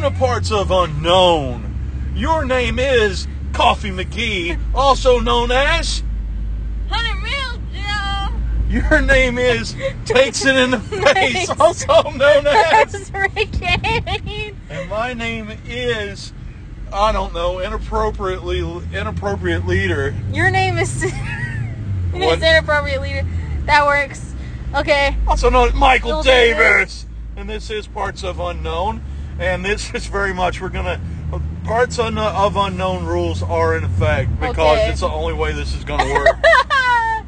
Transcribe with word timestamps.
Welcome 0.00 0.18
to 0.18 0.24
Parts 0.24 0.50
of 0.50 0.70
Unknown. 0.70 2.14
Your 2.16 2.46
name 2.46 2.78
is 2.78 3.28
Coffee 3.52 3.90
McGee, 3.90 4.58
also 4.74 5.18
known 5.20 5.50
as. 5.50 6.02
Hundred 6.88 7.20
mil, 7.20 7.60
Joe. 7.74 8.34
Your 8.70 9.02
name 9.02 9.36
is 9.36 9.76
Takes 10.06 10.46
It 10.46 10.56
in 10.56 10.70
the 10.70 10.78
Face, 11.14 11.50
also 11.50 12.02
known 12.12 12.46
as. 12.46 13.10
Hurricane. 13.10 14.56
And 14.70 14.88
my 14.88 15.12
name 15.12 15.50
is. 15.66 16.32
I 16.90 17.12
don't 17.12 17.34
know, 17.34 17.58
inappropriately 17.58 18.60
inappropriate 18.94 19.66
leader. 19.66 20.14
Your 20.32 20.50
name 20.50 20.78
is. 20.78 21.02
Is 21.02 21.12
inappropriate 22.14 23.02
leader. 23.02 23.26
That 23.66 23.84
works. 23.84 24.34
Okay. 24.74 25.14
also 25.28 25.50
known 25.50 25.68
as 25.68 25.74
Michael 25.74 26.22
Davis. 26.22 27.04
Davis. 27.04 27.06
And 27.36 27.50
this 27.50 27.68
is 27.68 27.86
Parts 27.86 28.24
of 28.24 28.40
Unknown. 28.40 29.02
And 29.40 29.64
this 29.64 29.92
is 29.94 30.06
very 30.06 30.34
much, 30.34 30.60
we're 30.60 30.68
going 30.68 30.84
to. 30.84 31.00
Parts 31.64 31.98
un- 31.98 32.18
of 32.18 32.56
Unknown 32.56 33.06
rules 33.06 33.42
are 33.42 33.76
in 33.76 33.84
effect 33.84 34.38
because 34.40 34.58
Okay. 34.78 34.90
it's 34.90 35.00
the 35.00 35.08
only 35.08 35.34
way 35.34 35.52
this 35.52 35.74
is 35.74 35.84
going 35.84 36.00
to 36.00 36.12
work. 36.12 36.44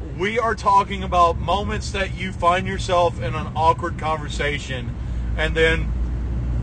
we 0.17 0.37
are 0.37 0.53
talking 0.53 1.01
about 1.03 1.37
moments 1.39 1.91
that 1.91 2.15
you 2.15 2.31
find 2.33 2.67
yourself 2.67 3.21
in 3.21 3.35
an 3.35 3.47
awkward 3.55 3.97
conversation 3.97 4.93
and 5.37 5.55
then 5.55 5.91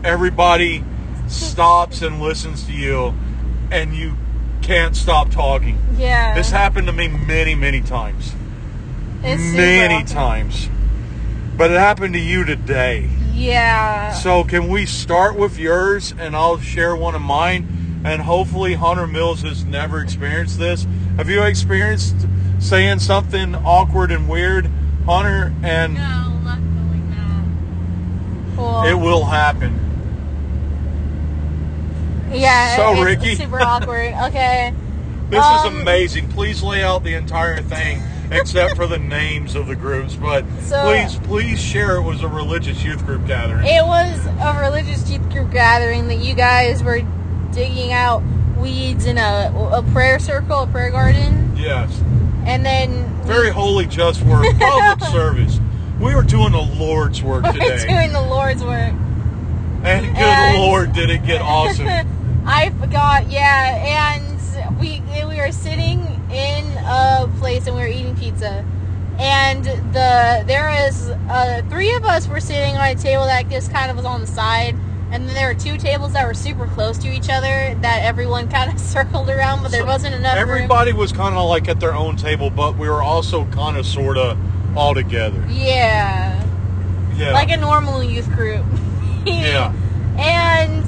everybody 0.03 0.83
stops 1.27 2.01
and 2.01 2.21
listens 2.21 2.65
to 2.65 2.71
you 2.73 3.13
and 3.71 3.95
you 3.95 4.15
can't 4.61 4.95
stop 4.95 5.31
talking. 5.31 5.79
yeah. 5.97 6.35
This 6.35 6.51
happened 6.51 6.85
to 6.87 6.93
me 6.93 7.07
many, 7.07 7.55
many 7.55 7.81
times 7.81 8.33
It's 9.23 9.41
many 9.55 10.03
times. 10.03 10.69
But 11.57 11.71
it 11.71 11.79
happened 11.79 12.13
to 12.13 12.19
you 12.19 12.43
today. 12.45 13.09
Yeah. 13.33 14.13
So 14.13 14.43
can 14.43 14.67
we 14.67 14.85
start 14.85 15.35
with 15.35 15.57
yours 15.57 16.13
and 16.17 16.35
I'll 16.35 16.59
share 16.59 16.95
one 16.95 17.15
of 17.15 17.21
mine 17.21 18.01
and 18.03 18.21
hopefully 18.21 18.73
Hunter 18.73 19.07
Mills 19.07 19.41
has 19.41 19.63
never 19.63 20.01
experienced 20.01 20.57
this. 20.59 20.85
Have 21.17 21.29
you 21.29 21.43
experienced 21.43 22.15
saying 22.59 22.99
something 22.99 23.55
awkward 23.55 24.11
and 24.11 24.27
weird, 24.27 24.69
Hunter? 25.05 25.53
And 25.63 25.95
no, 25.95 26.41
luckily 26.43 26.99
not. 27.09 27.45
Cool. 28.55 28.83
it 28.85 28.93
will 28.95 29.25
happen. 29.25 29.77
yeah. 32.31 32.75
So, 32.75 32.93
it's 32.93 33.01
Ricky. 33.01 33.35
Super 33.35 33.61
awkward. 33.61 34.13
Okay. 34.27 34.73
This 35.31 35.43
Um, 35.43 35.57
is 35.75 35.81
amazing. 35.81 36.27
Please 36.27 36.61
lay 36.61 36.83
out 36.83 37.03
the 37.03 37.15
entire 37.15 37.61
thing 37.61 38.01
except 38.31 38.75
for 38.75 38.85
the 38.85 38.99
names 39.17 39.55
of 39.55 39.65
the 39.67 39.75
groups, 39.75 40.13
but 40.13 40.45
So- 40.65 40.83
please 40.83 41.15
please 41.27 41.59
share 41.61 41.95
it 41.95 42.01
was 42.03 42.21
a 42.21 42.27
religious 42.27 42.83
youth 42.83 43.05
group 43.05 43.25
gathering. 43.25 43.65
It 43.65 43.85
was 43.85 44.25
a 44.39 44.59
religious 44.61 45.09
youth 45.09 45.27
group 45.31 45.51
gathering 45.51 46.07
that 46.09 46.17
you 46.19 46.33
guys 46.35 46.83
were 46.83 47.01
digging 47.53 47.91
out 47.93 48.21
weeds 48.57 49.05
in 49.05 49.17
a, 49.17 49.51
a 49.73 49.81
prayer 49.91 50.19
circle, 50.19 50.59
a 50.59 50.67
prayer 50.67 50.91
garden, 50.91 51.53
yes. 51.57 51.89
and 52.45 52.63
then 52.65 53.05
Very 53.23 53.49
holy, 53.49 53.85
just 53.87 54.21
work, 54.23 54.45
public 54.59 55.09
service. 55.09 55.59
We 55.99 56.13
were 56.15 56.23
doing 56.23 56.51
the 56.51 56.61
Lord's 56.61 57.21
work 57.23 57.43
we 57.43 57.49
were 57.49 57.53
today, 57.77 57.87
doing 57.87 58.11
the 58.13 58.21
Lord's 58.21 58.63
work. 58.63 58.93
and 59.83 60.05
good 60.05 60.17
and- 60.17 60.57
Lord, 60.57 60.93
did 60.93 61.09
it 61.09 61.25
get 61.25 61.41
awesome! 61.41 61.87
I 62.45 62.69
forgot, 62.79 63.29
yeah, 63.31 64.13
and 64.17 64.23
we 64.25 64.30
we 64.30 64.30
were 65.41 65.51
sitting 65.51 65.99
in 66.31 66.65
a 66.85 67.29
place 67.39 67.67
and 67.67 67.75
we 67.75 67.81
were 67.81 67.87
eating 67.87 68.15
pizza, 68.15 68.65
and 69.19 69.65
the 69.65 70.43
there 70.45 70.87
is 70.87 71.09
uh, 71.29 71.61
three 71.69 71.93
of 71.95 72.03
us 72.05 72.27
were 72.27 72.39
sitting 72.39 72.75
on 72.77 72.87
a 72.87 72.95
table 72.95 73.25
that 73.25 73.49
just 73.49 73.71
kind 73.71 73.89
of 73.89 73.97
was 73.97 74.05
on 74.05 74.21
the 74.21 74.27
side, 74.27 74.75
and 75.11 75.27
then 75.27 75.33
there 75.33 75.47
were 75.47 75.59
two 75.59 75.77
tables 75.77 76.13
that 76.13 76.25
were 76.25 76.33
super 76.33 76.67
close 76.67 76.97
to 76.99 77.09
each 77.11 77.29
other 77.29 77.75
that 77.81 78.03
everyone 78.03 78.49
kind 78.57 78.71
of 78.71 78.79
circled 78.79 79.29
around, 79.29 79.61
but 79.63 79.71
there 79.71 79.81
So 79.81 79.87
wasn't 79.87 80.15
enough 80.15 80.35
room. 80.35 80.49
Everybody 80.49 80.93
was 80.93 81.11
kind 81.11 81.35
of 81.35 81.47
like 81.49 81.67
at 81.67 81.79
their 81.79 81.93
own 81.95 82.15
table, 82.15 82.49
but 82.49 82.77
we 82.77 82.87
were 82.87 83.01
also 83.01 83.45
kind 83.45 83.77
of 83.77 83.85
sort 83.85 84.17
of 84.17 84.37
all 84.77 84.93
together. 84.93 85.45
Yeah, 85.49 86.41
Yeah, 87.17 87.33
like 87.33 87.51
a 87.51 87.57
normal 87.57 88.03
youth 88.03 88.29
group. 88.31 88.65
yeah. 89.25 89.73
and 90.17 90.80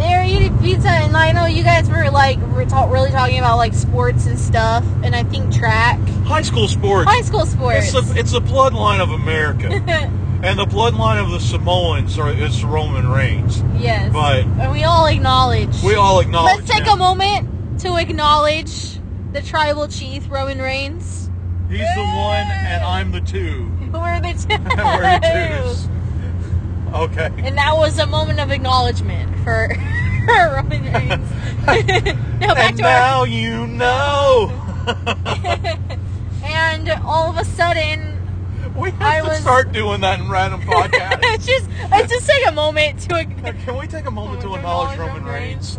they 0.00 0.16
were 0.16 0.24
eating 0.24 0.58
pizza, 0.58 0.88
and 0.88 1.16
I 1.16 1.32
know 1.32 1.46
you 1.46 1.62
guys 1.62 1.88
were 1.88 2.10
like 2.10 2.38
re- 2.48 2.64
ta- 2.66 2.90
really 2.90 3.10
talking 3.10 3.38
about 3.38 3.56
like 3.58 3.74
sports 3.74 4.26
and 4.26 4.38
stuff, 4.38 4.84
and 5.02 5.14
I 5.14 5.22
think 5.24 5.52
track, 5.54 5.98
High 6.24 6.42
school 6.42 6.68
sports. 6.68 7.08
high 7.10 7.20
school 7.22 7.46
sports. 7.46 7.92
It's 7.94 8.08
the 8.10 8.18
it's 8.18 8.32
the 8.32 8.40
bloodline 8.40 9.00
of 9.00 9.10
America, 9.10 9.66
and 10.42 10.58
the 10.58 10.64
bloodline 10.66 11.22
of 11.22 11.30
the 11.30 11.38
Samoans 11.40 12.18
are 12.18 12.30
is 12.32 12.64
Roman 12.64 13.08
Reigns. 13.08 13.62
yes, 13.78 14.12
But 14.12 14.44
and 14.44 14.72
we 14.72 14.84
all 14.84 15.06
acknowledge. 15.06 15.82
we 15.82 15.94
all 15.94 16.20
acknowledge. 16.20 16.56
Let's 16.56 16.70
take 16.70 16.90
a 16.90 16.96
moment 16.96 17.80
to 17.80 17.96
acknowledge 17.96 18.98
the 19.32 19.42
tribal 19.42 19.86
chief 19.88 20.30
Roman 20.30 20.60
Reigns. 20.60 21.30
He's 21.68 21.78
the 21.94 22.02
one, 22.02 22.46
and 22.48 22.82
I'm 22.82 23.12
the 23.12 23.20
two. 23.20 23.70
We're 23.92 24.20
the 24.20 24.32
two. 24.32 24.62
We're 24.76 25.20
the 25.20 25.62
twos. 25.62 25.88
Okay. 26.94 27.30
And 27.38 27.56
that 27.58 27.76
was 27.76 27.98
a 27.98 28.06
moment 28.06 28.40
of 28.40 28.50
acknowledgement 28.50 29.34
for, 29.44 29.68
for 30.26 30.54
Roman 30.56 30.82
Reigns. 30.92 31.30
now 32.40 32.54
back 32.54 32.68
and 32.70 32.76
to 32.78 32.82
now 32.82 33.24
you 33.24 33.66
know. 33.66 34.50
and 36.44 36.88
all 37.04 37.30
of 37.30 37.36
a 37.38 37.44
sudden, 37.44 38.16
we 38.76 38.90
have 38.92 39.02
I 39.02 39.20
to 39.20 39.28
was- 39.28 39.38
start 39.40 39.72
doing 39.72 40.00
that 40.00 40.18
in 40.20 40.28
random 40.28 40.60
podcasts. 40.66 41.18
it's 41.22 41.46
just 41.46 41.68
let's 41.90 42.10
just 42.12 42.28
take 42.28 42.46
a 42.48 42.52
moment 42.52 42.98
to. 43.02 43.24
Can 43.64 43.78
we 43.78 43.86
take 43.86 44.06
a 44.06 44.10
moment 44.10 44.40
to 44.42 44.54
acknowledge 44.54 44.98
Roman 44.98 45.24
Reigns? 45.24 45.78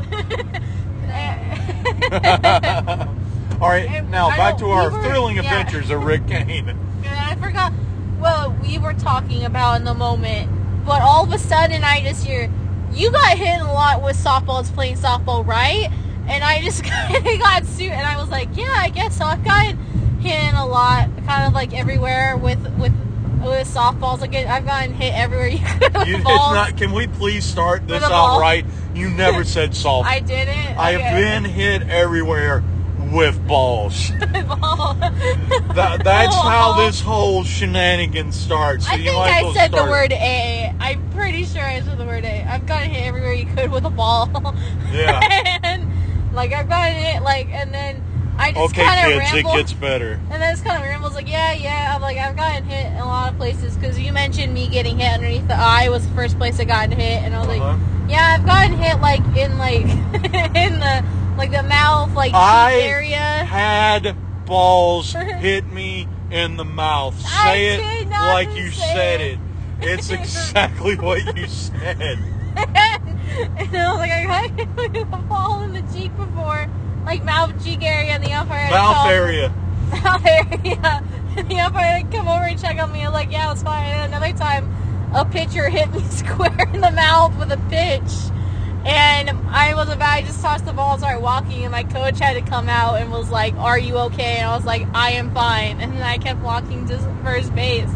All 3.61 3.69
right, 3.69 3.87
And 3.89 4.09
now 4.09 4.29
I 4.29 4.37
back 4.37 4.57
to 4.59 4.65
our 4.71 4.89
we 4.89 4.95
were- 4.97 5.03
thrilling 5.03 5.35
yeah. 5.35 5.43
adventures 5.43 5.89
of 5.91 6.03
Rick 6.03 6.27
Kane. 6.27 6.69
And 6.69 7.07
I 7.07 7.35
forgot 7.35 7.71
what 8.19 8.59
we 8.61 8.77
were 8.79 8.93
talking 8.93 9.43
about 9.45 9.75
in 9.77 9.83
the 9.83 9.93
moment, 9.93 10.49
but 10.85 11.01
all 11.01 11.23
of 11.23 11.31
a 11.33 11.39
sudden 11.39 11.83
I 11.83 12.01
just 12.01 12.25
hear, 12.25 12.49
"You 12.93 13.11
got 13.11 13.37
hit 13.37 13.61
a 13.61 13.65
lot 13.65 14.01
with 14.01 14.17
softballs 14.17 14.73
playing 14.73 14.97
softball, 14.97 15.45
right?" 15.45 15.89
And 16.27 16.43
I 16.43 16.61
just 16.61 16.83
got 17.39 17.65
sued, 17.65 17.91
and 17.91 18.05
I 18.05 18.17
was 18.19 18.29
like, 18.29 18.49
"Yeah, 18.55 18.73
I 18.77 18.89
guess 18.89 19.17
so. 19.17 19.25
I've 19.25 19.43
gotten 19.43 19.77
hit 20.21 20.53
a 20.53 20.65
lot, 20.65 21.09
kind 21.25 21.47
of 21.47 21.53
like 21.53 21.73
everywhere 21.73 22.37
with 22.37 22.59
with 22.77 22.93
with 23.43 23.67
softballs. 23.73 24.21
Like 24.21 24.35
I've 24.35 24.65
gotten 24.65 24.93
hit 24.93 25.13
everywhere 25.15 25.47
you 25.49 25.59
could 25.59 25.93
with 25.97 26.07
You, 26.07 26.23
balls. 26.23 26.53
not. 26.53 26.77
Can 26.77 26.91
we 26.91 27.07
please 27.07 27.43
start 27.43 27.87
this 27.87 28.01
With 28.01 28.03
a 28.07 28.09
ball. 28.09 28.35
out 28.35 28.39
right? 28.41 28.65
You 28.93 29.09
never 29.09 29.43
said 29.55 29.71
softball. 29.71 30.03
I 30.05 30.19
didn't. 30.19 30.77
I 30.77 30.91
have 30.91 31.17
been 31.43 31.43
hit 31.51 31.83
everywhere 31.89 32.63
with 33.11 33.45
balls. 33.47 34.11
Ball. 34.21 34.95
That, 35.75 36.01
that's 36.03 36.35
how 36.35 36.75
this 36.85 37.01
whole 37.01 37.43
shenanigan 37.43 38.31
starts. 38.31 38.85
So 38.85 38.93
I 38.93 38.97
think 38.97 39.09
I 39.17 39.53
said 39.53 39.71
the 39.71 39.83
word 39.83 40.11
A. 40.13 40.73
I'm 40.79 41.09
pretty 41.11 41.45
sure 41.45 41.61
I 41.63 41.81
said 41.81 41.97
the 41.97 42.05
word 42.05 42.25
A. 42.25 42.43
I've 42.43 42.65
gotten 42.65 42.89
hit 42.89 43.03
everywhere 43.05 43.33
you 43.33 43.45
could 43.55 43.71
with 43.71 43.85
a 43.85 43.89
ball. 43.89 44.29
Yeah. 44.91 45.19
and 45.63 46.33
like 46.33 46.53
I've 46.53 46.69
gotten 46.69 46.95
hit 46.95 47.21
like 47.23 47.47
and 47.49 47.73
then 47.73 48.03
I 48.37 48.51
just 48.51 48.73
Okay, 48.73 48.83
kind 48.83 49.13
of 49.13 49.19
kids, 49.21 49.33
ramble. 49.33 49.51
it 49.51 49.57
gets 49.57 49.73
better. 49.73 50.13
and 50.31 50.41
then 50.41 50.51
it's 50.53 50.61
kind 50.61 50.81
of 50.81 50.87
rambles 50.89 51.13
like 51.13 51.29
yeah, 51.29 51.53
yeah. 51.53 51.93
I'm 51.95 52.01
like 52.01 52.17
I've 52.17 52.35
gotten 52.35 52.63
hit 52.65 52.87
in 52.87 52.97
a 52.97 53.05
lot 53.05 53.31
of 53.31 53.37
places 53.37 53.75
because 53.75 53.99
you 53.99 54.11
mentioned 54.13 54.53
me 54.53 54.67
getting 54.67 54.97
hit 54.99 55.13
underneath 55.13 55.47
the 55.47 55.55
eye 55.57 55.89
was 55.89 56.07
the 56.07 56.13
first 56.15 56.37
place 56.37 56.59
I 56.59 56.63
got 56.65 56.89
hit, 56.91 56.99
and 57.23 57.35
I 57.35 57.39
was 57.39 57.47
Uh-huh. 57.49 57.67
like, 57.77 58.09
yeah, 58.09 58.37
I've 58.39 58.45
gotten 58.45 58.77
hit 58.77 58.99
like 58.99 59.21
in 59.37 59.57
like 59.57 59.83
in 60.55 60.79
the 60.79 61.05
like 61.41 61.51
the 61.51 61.63
mouth 61.67 62.13
like 62.13 62.33
I 62.35 62.75
area. 62.81 63.17
had 63.17 64.15
balls 64.45 65.13
hit 65.39 65.65
me 65.71 66.07
in 66.29 66.55
the 66.57 66.63
mouth. 66.65 67.15
I 67.25 67.53
Say 67.53 67.77
did 67.77 68.01
it 68.03 68.09
not 68.09 68.33
like 68.33 68.55
you 68.55 68.69
say 68.69 68.93
said 68.93 69.21
it. 69.21 69.39
it. 69.81 69.89
It's 69.89 70.09
exactly 70.11 70.95
what 70.97 71.35
you 71.35 71.47
said. 71.47 71.97
and 72.55 73.75
I 73.75 73.91
was 73.91 73.97
like, 73.97 74.11
I 74.11 74.25
got 74.27 74.51
hit 74.59 74.69
with 74.93 75.13
a 75.13 75.17
ball 75.17 75.63
in 75.63 75.73
the 75.73 75.81
cheek 75.93 76.15
before, 76.15 76.69
like 77.05 77.23
mouth 77.23 77.51
cheek 77.63 77.81
area 77.81 78.11
and 78.11 78.23
the 78.23 78.33
upper 78.33 78.53
area. 78.53 78.71
Mouth 78.71 79.07
area. 79.07 79.49
Mouth 80.03 80.25
area. 80.25 81.03
And 81.37 81.49
the 81.49 81.59
upper 81.59 81.79
area 81.79 82.03
come 82.11 82.27
over 82.27 82.43
and 82.43 82.61
check 82.61 82.77
on 82.77 82.91
me. 82.91 83.01
I 83.01 83.05
was 83.05 83.13
like, 83.13 83.31
yeah, 83.31 83.51
it's 83.51 83.63
fine. 83.63 83.85
And 83.85 84.13
another 84.13 84.37
time, 84.37 84.69
a 85.15 85.25
pitcher 85.25 85.69
hit 85.69 85.91
me 85.91 86.01
square 86.09 86.69
in 86.73 86.81
the 86.81 86.91
mouth 86.91 87.35
with 87.39 87.51
a 87.51 87.57
pitch. 87.69 88.11
And 88.85 89.29
I 89.49 89.75
was 89.75 89.89
about, 89.89 90.09
I 90.09 90.21
just 90.21 90.41
tossed 90.41 90.65
the 90.65 90.73
ball 90.73 90.93
and 90.93 91.01
started 91.01 91.21
walking, 91.21 91.63
and 91.63 91.71
my 91.71 91.83
coach 91.83 92.19
had 92.19 92.33
to 92.33 92.41
come 92.41 92.67
out 92.67 92.99
and 92.99 93.11
was 93.11 93.29
like, 93.29 93.53
Are 93.55 93.77
you 93.77 93.97
okay? 93.97 94.37
And 94.37 94.49
I 94.49 94.55
was 94.55 94.65
like, 94.65 94.87
I 94.93 95.11
am 95.11 95.33
fine. 95.33 95.79
And 95.81 95.93
then 95.93 96.01
I 96.01 96.17
kept 96.17 96.41
walking 96.41 96.87
to 96.87 96.97
first 97.23 97.53
base. 97.53 97.91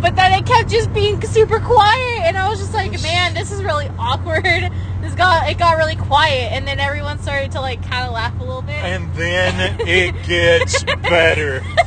But 0.00 0.16
then 0.16 0.32
it 0.32 0.44
kept 0.46 0.68
just 0.68 0.92
being 0.92 1.20
super 1.22 1.58
quiet, 1.58 2.24
and 2.24 2.36
I 2.36 2.48
was 2.50 2.58
just 2.58 2.74
like, 2.74 2.92
man, 3.02 3.32
this 3.32 3.50
is 3.50 3.62
really 3.62 3.88
awkward. 3.98 4.44
This 5.04 5.14
got 5.16 5.50
it 5.50 5.58
got 5.58 5.76
really 5.76 5.96
quiet, 5.96 6.52
and 6.52 6.66
then 6.66 6.80
everyone 6.80 7.18
started 7.18 7.52
to 7.52 7.60
like 7.60 7.82
kind 7.90 8.06
of 8.06 8.14
laugh 8.14 8.40
a 8.40 8.42
little 8.42 8.62
bit. 8.62 8.76
And 8.76 9.14
then 9.14 9.78
it 9.86 10.14
gets 10.24 10.82
better. 11.02 11.60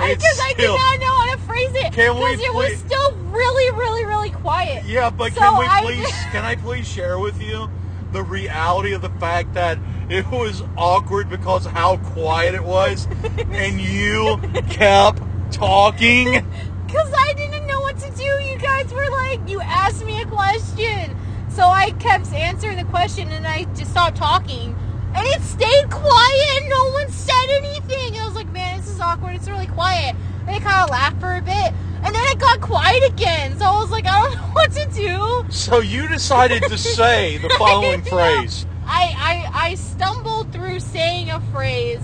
I 0.00 0.14
just 0.14 0.24
because 0.24 0.40
I 0.40 0.54
did 0.56 0.66
not 0.66 1.00
know 1.00 1.14
how 1.14 1.34
to 1.34 1.38
phrase 1.42 1.70
it. 1.74 1.92
Can 1.92 2.16
we 2.16 2.36
Because 2.36 2.40
it 2.40 2.54
was 2.54 2.78
still 2.78 2.99
really, 3.40 3.70
really, 3.78 4.04
really 4.04 4.30
quiet. 4.30 4.84
Yeah, 4.84 5.10
but 5.10 5.32
So 5.32 5.40
can 5.40 5.58
we 5.58 5.66
I- 5.66 5.82
please? 5.82 6.14
Can 6.32 6.44
I 6.44 6.54
please 6.56 6.86
share 6.86 7.18
with 7.18 7.40
you 7.42 7.68
the 8.12 8.22
reality 8.22 8.92
of 8.92 9.02
the 9.02 9.08
fact 9.20 9.54
that 9.54 9.78
it 10.08 10.26
was 10.30 10.62
awkward 10.76 11.28
because 11.30 11.66
of 11.66 11.72
how 11.72 11.96
quiet 11.98 12.54
it 12.54 12.64
was, 12.64 13.06
and 13.52 13.80
you 13.80 14.38
kept 14.70 15.22
talking. 15.52 16.44
Because 16.86 17.12
I 17.16 17.32
didn't 17.34 17.66
know 17.66 17.80
what 17.80 17.98
to 17.98 18.10
do. 18.10 18.22
You 18.24 18.58
guys 18.58 18.92
were 18.92 19.08
like, 19.10 19.40
you 19.48 19.60
asked 19.60 20.04
me 20.04 20.20
a 20.20 20.26
question. 20.26 21.16
So 21.48 21.62
I 21.68 21.90
kept 21.92 22.32
answering 22.32 22.76
the 22.78 22.84
question 22.84 23.28
and 23.30 23.46
I 23.46 23.64
just 23.74 23.90
stopped 23.92 24.16
talking. 24.16 24.76
And 25.14 25.26
it 25.26 25.40
stayed 25.42 25.90
quiet 25.90 26.48
and 26.62 26.68
no 26.68 26.90
one 26.92 27.10
said 27.10 27.46
anything. 27.58 28.18
I 28.20 28.24
was 28.26 28.34
like, 28.34 28.50
man, 28.52 28.78
this 28.78 28.88
is 28.88 29.00
awkward. 29.00 29.34
It's 29.36 29.48
really 29.48 29.66
quiet. 29.66 30.14
And 30.46 30.50
I 30.50 30.58
kind 30.60 30.82
of 30.84 30.90
laughed 30.90 31.20
for 31.20 31.34
a 31.36 31.42
bit. 31.42 31.72
And 32.02 32.14
then 32.14 32.24
it 32.28 32.38
got 32.38 32.60
quiet 32.60 33.02
again. 33.12 33.58
So 33.58 33.64
I 33.66 33.78
was 33.80 33.90
like, 33.90 34.06
I 34.06 34.22
don't 34.22 34.34
know 34.36 34.42
what 34.52 34.72
to 34.72 34.86
do. 34.92 35.44
So 35.52 35.78
you 35.80 36.08
decided 36.08 36.62
to 36.64 36.78
say 36.78 37.36
the 37.38 37.48
following 37.58 38.02
phrase. 38.14 38.66
I, 38.86 39.14
I, 39.52 39.66
I 39.68 39.74
stumbled 39.74 40.52
through 40.52 40.80
saying 40.80 41.30
a 41.30 41.40
phrase 41.52 42.00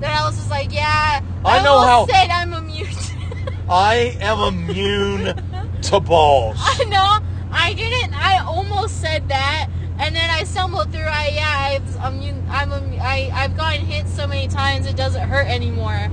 that 0.00 0.20
I 0.20 0.24
was 0.26 0.36
just 0.36 0.50
like, 0.50 0.72
yeah. 0.72 1.22
I 1.44 1.62
know 1.62 1.74
almost 1.74 2.12
how- 2.12 2.18
said 2.20 2.30
I'm 2.30 2.52
immune. 2.54 2.88
I 3.68 4.16
am 4.20 4.54
immune 4.54 5.80
to 5.82 6.00
balls. 6.00 6.56
I 6.60 6.84
know. 6.84 7.18
I 7.52 7.72
didn't. 7.74 8.14
I 8.14 8.38
almost 8.44 9.00
said 9.00 9.28
that, 9.28 9.68
and 9.98 10.14
then 10.14 10.28
I 10.30 10.42
stumbled 10.44 10.92
through. 10.92 11.02
I 11.04 11.30
yeah. 11.34 11.78
I've, 11.80 11.96
I'm. 12.00 12.20
I'm. 12.50 12.72
A, 12.72 12.98
I. 12.98 13.30
I've 13.32 13.56
gotten 13.56 13.86
hit 13.86 14.08
so 14.08 14.26
many 14.26 14.48
times 14.48 14.86
it 14.86 14.96
doesn't 14.96 15.28
hurt 15.28 15.46
anymore. 15.46 16.10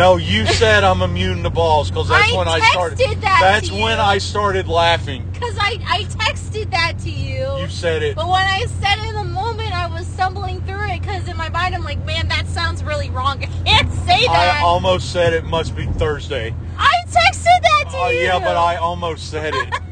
No, 0.00 0.16
you 0.16 0.46
said 0.46 0.82
I'm 0.82 1.02
immune 1.02 1.42
to 1.42 1.50
balls 1.50 1.90
because 1.90 2.08
that's 2.08 2.32
I 2.32 2.34
when 2.38 2.48
I 2.48 2.58
started. 2.70 2.96
that 2.96 3.20
that's 3.20 3.70
when 3.70 3.98
you. 3.98 4.02
I 4.02 4.16
started 4.16 4.66
laughing. 4.66 5.30
Cause 5.38 5.54
I. 5.60 5.76
I 5.86 6.04
texted 6.04 6.70
that 6.70 6.98
to 7.00 7.10
you. 7.10 7.58
You 7.58 7.68
said 7.68 8.02
it. 8.02 8.16
But 8.16 8.26
when 8.26 8.42
I 8.42 8.64
said 8.80 8.96
it 8.98 9.10
in 9.10 9.14
the 9.14 9.24
moment, 9.24 9.78
I 9.78 9.88
was 9.88 10.06
stumbling 10.06 10.62
through 10.62 10.88
it 10.88 11.02
because 11.02 11.28
in 11.28 11.36
my 11.36 11.50
mind 11.50 11.74
I'm 11.74 11.84
like, 11.84 12.02
man, 12.06 12.28
that 12.28 12.46
sounds 12.46 12.82
really 12.82 13.10
wrong. 13.10 13.44
I 13.44 13.46
can't 13.46 13.92
say 13.92 14.24
that. 14.24 14.60
I 14.60 14.62
almost 14.62 15.12
said 15.12 15.34
it 15.34 15.44
must 15.44 15.76
be 15.76 15.84
Thursday. 15.84 16.54
I 16.78 16.94
texted 17.04 17.44
that 17.44 17.84
to 17.90 17.98
uh, 17.98 18.00
you. 18.00 18.06
Oh 18.06 18.08
you. 18.08 18.20
yeah, 18.22 18.38
but 18.38 18.56
I 18.56 18.76
almost 18.76 19.30
said 19.30 19.54
it. 19.54 19.74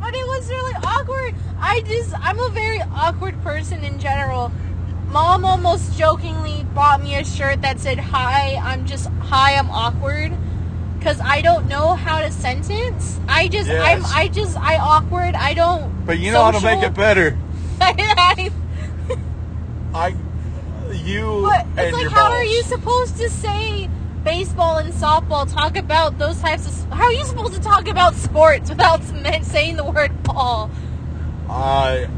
But 0.00 0.16
it 0.16 0.26
was 0.26 0.48
really 0.48 0.74
awkward. 0.84 1.34
I 1.58 1.82
just, 1.82 2.14
I'm 2.18 2.38
a 2.38 2.48
very 2.48 2.80
awkward 2.80 3.42
person 3.42 3.84
in 3.84 3.98
general. 3.98 4.50
Mom 5.10 5.44
almost 5.44 5.98
jokingly 5.98 6.64
bought 6.74 7.02
me 7.02 7.16
a 7.16 7.24
shirt 7.24 7.62
that 7.62 7.80
said, 7.80 7.98
Hi, 7.98 8.56
I'm 8.56 8.86
just, 8.86 9.08
hi, 9.20 9.56
I'm 9.56 9.70
awkward. 9.70 10.32
Because 10.98 11.20
I 11.20 11.40
don't 11.40 11.68
know 11.68 11.94
how 11.94 12.20
to 12.20 12.30
sentence. 12.30 13.18
I 13.28 13.48
just, 13.48 13.70
I'm, 13.70 14.04
I 14.06 14.28
just, 14.28 14.56
I 14.58 14.76
awkward. 14.78 15.34
I 15.34 15.54
don't. 15.54 16.04
But 16.04 16.18
you 16.18 16.32
know 16.32 16.42
how 16.42 16.50
to 16.50 16.60
make 16.60 16.82
it 16.82 16.92
better. 16.94 17.38
I, 17.80 18.50
I, 19.94 20.16
you 20.92 21.42
but 21.42 21.66
it's 21.78 21.92
like, 21.92 22.08
how 22.08 22.28
balls. 22.28 22.40
are 22.40 22.44
you 22.44 22.62
supposed 22.64 23.16
to 23.18 23.30
say 23.30 23.88
baseball 24.24 24.78
and 24.78 24.92
softball, 24.92 25.50
talk 25.50 25.76
about 25.76 26.18
those 26.18 26.40
types 26.40 26.66
of, 26.66 26.92
how 26.92 27.04
are 27.04 27.12
you 27.12 27.24
supposed 27.24 27.54
to 27.54 27.60
talk 27.60 27.88
about 27.88 28.14
sports 28.14 28.68
without 28.68 29.02
saying 29.42 29.76
the 29.76 29.84
word 29.84 30.22
ball? 30.24 30.70
I, 31.48 32.08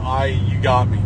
I, 0.00 0.26
you 0.26 0.60
got 0.60 0.88
me. 0.88 0.98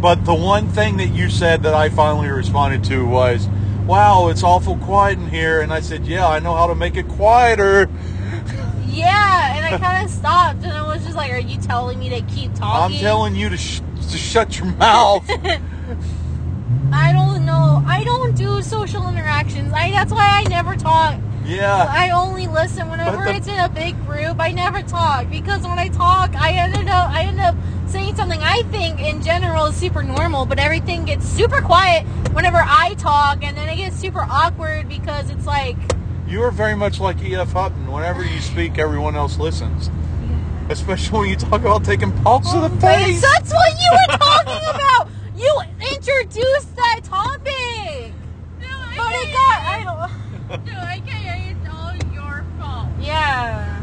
But 0.00 0.24
the 0.24 0.34
one 0.34 0.68
thing 0.68 0.96
that 0.98 1.08
you 1.08 1.28
said 1.28 1.62
that 1.64 1.74
I 1.74 1.88
finally 1.88 2.28
responded 2.28 2.84
to 2.84 3.06
was, 3.06 3.48
"Wow, 3.86 4.28
it's 4.28 4.42
awful 4.44 4.76
quiet 4.76 5.18
in 5.18 5.28
here," 5.28 5.60
and 5.60 5.72
I 5.72 5.80
said, 5.80 6.06
"Yeah, 6.06 6.28
I 6.28 6.38
know 6.38 6.54
how 6.54 6.68
to 6.68 6.74
make 6.74 6.96
it 6.96 7.08
quieter." 7.08 7.90
Yeah, 8.86 9.56
and 9.56 9.64
I 9.74 9.78
kind 9.86 10.04
of 10.04 10.10
stopped, 10.10 10.62
and 10.62 10.72
I 10.72 10.82
was 10.82 11.04
just 11.04 11.16
like, 11.16 11.32
"Are 11.32 11.38
you 11.38 11.56
telling 11.58 11.98
me 11.98 12.08
to 12.10 12.20
keep 12.22 12.54
talking? 12.54 12.96
I'm 12.96 13.00
telling 13.00 13.34
you 13.34 13.48
to 13.48 13.56
sh- 13.56 13.80
to 14.10 14.16
shut 14.16 14.58
your 14.58 14.66
mouth. 14.66 15.28
I 16.92 17.12
don't 17.12 17.44
know. 17.44 17.82
I 17.86 18.04
don't 18.04 18.36
do 18.36 18.62
social 18.62 19.08
interactions. 19.08 19.72
I 19.74 19.90
that's 19.90 20.12
why 20.12 20.44
I 20.44 20.48
never 20.48 20.76
talk. 20.76 21.18
Yeah. 21.48 21.86
I 21.88 22.10
only 22.10 22.46
listen 22.46 22.88
whenever 22.90 23.24
the- 23.24 23.34
it's 23.34 23.48
in 23.48 23.58
a 23.58 23.68
big 23.68 23.94
group. 24.06 24.36
I 24.38 24.52
never 24.52 24.82
talk 24.82 25.30
because 25.30 25.62
when 25.62 25.78
I 25.78 25.88
talk, 25.88 26.34
I 26.36 26.52
ended 26.52 26.88
up 26.88 27.10
I 27.10 27.22
end 27.22 27.40
up 27.40 27.56
saying 27.88 28.16
something 28.16 28.40
I 28.42 28.62
think 28.70 29.00
in 29.00 29.22
general 29.22 29.66
is 29.66 29.76
super 29.76 30.02
normal, 30.02 30.44
but 30.46 30.58
everything 30.58 31.04
gets 31.04 31.26
super 31.26 31.60
quiet 31.62 32.04
whenever 32.32 32.58
I 32.58 32.94
talk, 32.98 33.42
and 33.42 33.56
then 33.56 33.68
it 33.68 33.76
gets 33.76 33.96
super 33.96 34.20
awkward 34.20 34.88
because 34.88 35.30
it's 35.30 35.46
like, 35.46 35.76
You 36.26 36.42
are 36.42 36.50
very 36.50 36.76
much 36.76 37.00
like 37.00 37.22
E.F. 37.22 37.52
Hutton. 37.52 37.90
Whenever 37.90 38.22
you 38.22 38.40
speak, 38.40 38.78
everyone 38.78 39.16
else 39.16 39.38
listens. 39.38 39.90
Especially 40.68 41.18
when 41.18 41.30
you 41.30 41.36
talk 41.36 41.62
about 41.62 41.82
taking 41.84 42.12
paws 42.22 42.52
to 42.52 42.60
the 42.60 42.66
oh, 42.66 42.80
face. 42.80 43.22
That's 43.22 43.50
what 43.52 43.72
you 43.80 43.90
were 43.92 44.16
talking 44.18 44.68
about. 44.68 45.08
You 45.38 45.60
introduced 45.92 46.74
that 46.74 47.00
topic. 47.04 48.12
No, 48.60 48.66
But 48.96 49.14
it 49.14 49.32
got 49.32 49.62
I 49.62 49.82
don't 49.84 50.66
No, 50.66 50.72
I 50.80 51.00
can't. 51.06 51.56
It's 51.56 51.68
all 51.70 51.94
your 52.12 52.44
fault. 52.58 52.88
Yeah. 53.00 53.82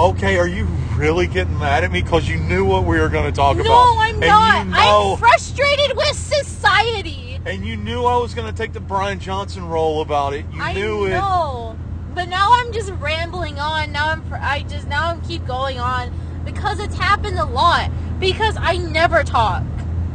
Okay, 0.00 0.38
are 0.38 0.48
you 0.48 0.64
really 0.96 1.26
getting 1.26 1.58
mad 1.58 1.84
at 1.84 1.92
me 1.92 2.00
because 2.00 2.26
you 2.26 2.38
knew 2.38 2.64
what 2.64 2.84
we 2.84 2.98
were 2.98 3.10
going 3.10 3.26
to 3.26 3.32
talk 3.36 3.58
No, 3.58 3.62
about? 3.62 3.68
No, 3.84 4.00
I'm 4.00 4.14
and 4.14 4.20
not. 4.20 4.64
You 4.66 4.72
know, 4.72 5.12
I'm 5.12 5.18
frustrated 5.18 5.94
with 5.94 6.16
society. 6.16 7.38
and 7.44 7.66
you 7.66 7.76
knew 7.76 8.06
I 8.06 8.16
was 8.16 8.32
going 8.32 8.46
to 8.50 8.56
take 8.56 8.72
the 8.72 8.80
Brian 8.80 9.20
Johnson 9.20 9.68
role 9.68 10.00
about 10.00 10.32
it. 10.32 10.46
You 10.54 10.62
I 10.62 10.72
knew 10.72 11.04
it. 11.04 11.10
know. 11.10 11.78
But 12.14 12.30
now 12.30 12.48
I'm 12.50 12.72
just 12.72 12.90
rambling 12.92 13.58
on. 13.58 13.92
Now 13.92 14.08
I'm 14.08 14.24
I 14.32 14.62
just 14.62 14.88
now 14.88 15.10
I'm 15.10 15.20
keep 15.20 15.46
going 15.46 15.78
on 15.78 16.10
because 16.46 16.80
it's 16.80 16.96
happened 16.96 17.38
a 17.38 17.44
lot 17.44 17.90
because 18.18 18.56
I 18.58 18.78
never 18.78 19.22
talk. 19.22 19.62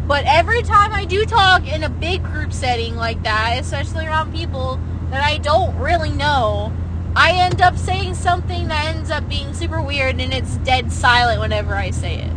But 0.07 0.25
every 0.25 0.63
time 0.63 0.93
I 0.93 1.05
do 1.05 1.25
talk 1.25 1.67
in 1.71 1.83
a 1.83 1.89
big 1.89 2.23
group 2.23 2.53
setting 2.53 2.95
like 2.95 3.21
that, 3.21 3.57
especially 3.59 4.07
around 4.07 4.33
people 4.33 4.79
that 5.11 5.23
I 5.23 5.37
don't 5.37 5.75
really 5.77 6.11
know, 6.11 6.73
I 7.15 7.31
end 7.31 7.61
up 7.61 7.77
saying 7.77 8.15
something 8.15 8.67
that 8.67 8.95
ends 8.95 9.09
up 9.09 9.27
being 9.29 9.53
super 9.53 9.81
weird 9.81 10.19
and 10.19 10.33
it's 10.33 10.57
dead 10.57 10.91
silent 10.91 11.39
whenever 11.39 11.75
I 11.75 11.91
say 11.91 12.15
it. 12.21 12.31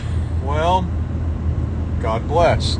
Well, 0.42 0.88
God 2.00 2.26
bless. 2.26 2.76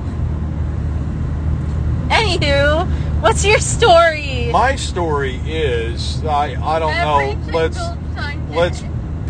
Anywho, 2.08 2.86
what's 3.20 3.44
your 3.44 3.60
story? 3.60 4.48
My 4.50 4.74
story 4.74 5.36
is 5.46 6.24
I 6.24 6.60
I 6.60 6.78
don't 6.78 6.92
Every 6.92 7.34
know. 7.34 7.52
Let's 7.58 7.76
Sunday. 7.76 8.56
let's 8.56 8.82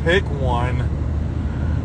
pick 0.05 0.25
one. 0.41 0.89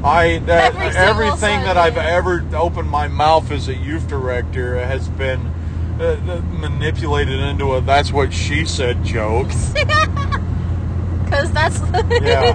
I 0.03 0.37
that 0.45 0.75
Every 0.75 0.87
everything 0.95 1.61
that 1.61 1.77
I've 1.77 1.97
ever 1.97 2.45
opened 2.53 2.89
my 2.89 3.07
mouth 3.07 3.51
as 3.51 3.67
a 3.67 3.75
youth 3.75 4.07
director 4.07 4.77
has 4.77 5.09
been 5.09 5.51
uh, 5.99 6.03
uh, 6.03 6.41
manipulated 6.51 7.39
into 7.39 7.73
a 7.73 7.81
"that's 7.81 8.11
what 8.11 8.33
she 8.33 8.65
said" 8.65 9.03
joke. 9.03 9.49
Because 11.25 11.51
that's 11.53 11.79
Yeah. 12.21 12.53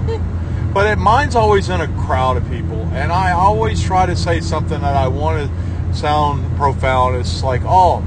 But 0.72 0.86
it, 0.86 0.96
mine's 0.96 1.34
always 1.34 1.68
in 1.68 1.80
a 1.80 1.88
crowd 2.04 2.36
of 2.36 2.48
people, 2.48 2.80
and 2.92 3.10
I 3.10 3.32
always 3.32 3.82
try 3.82 4.06
to 4.06 4.14
say 4.14 4.40
something 4.40 4.80
that 4.80 4.94
I 4.94 5.08
want 5.08 5.50
to 5.50 5.94
sound 5.94 6.56
profound. 6.56 7.16
It's 7.16 7.42
like, 7.42 7.62
oh, 7.64 8.04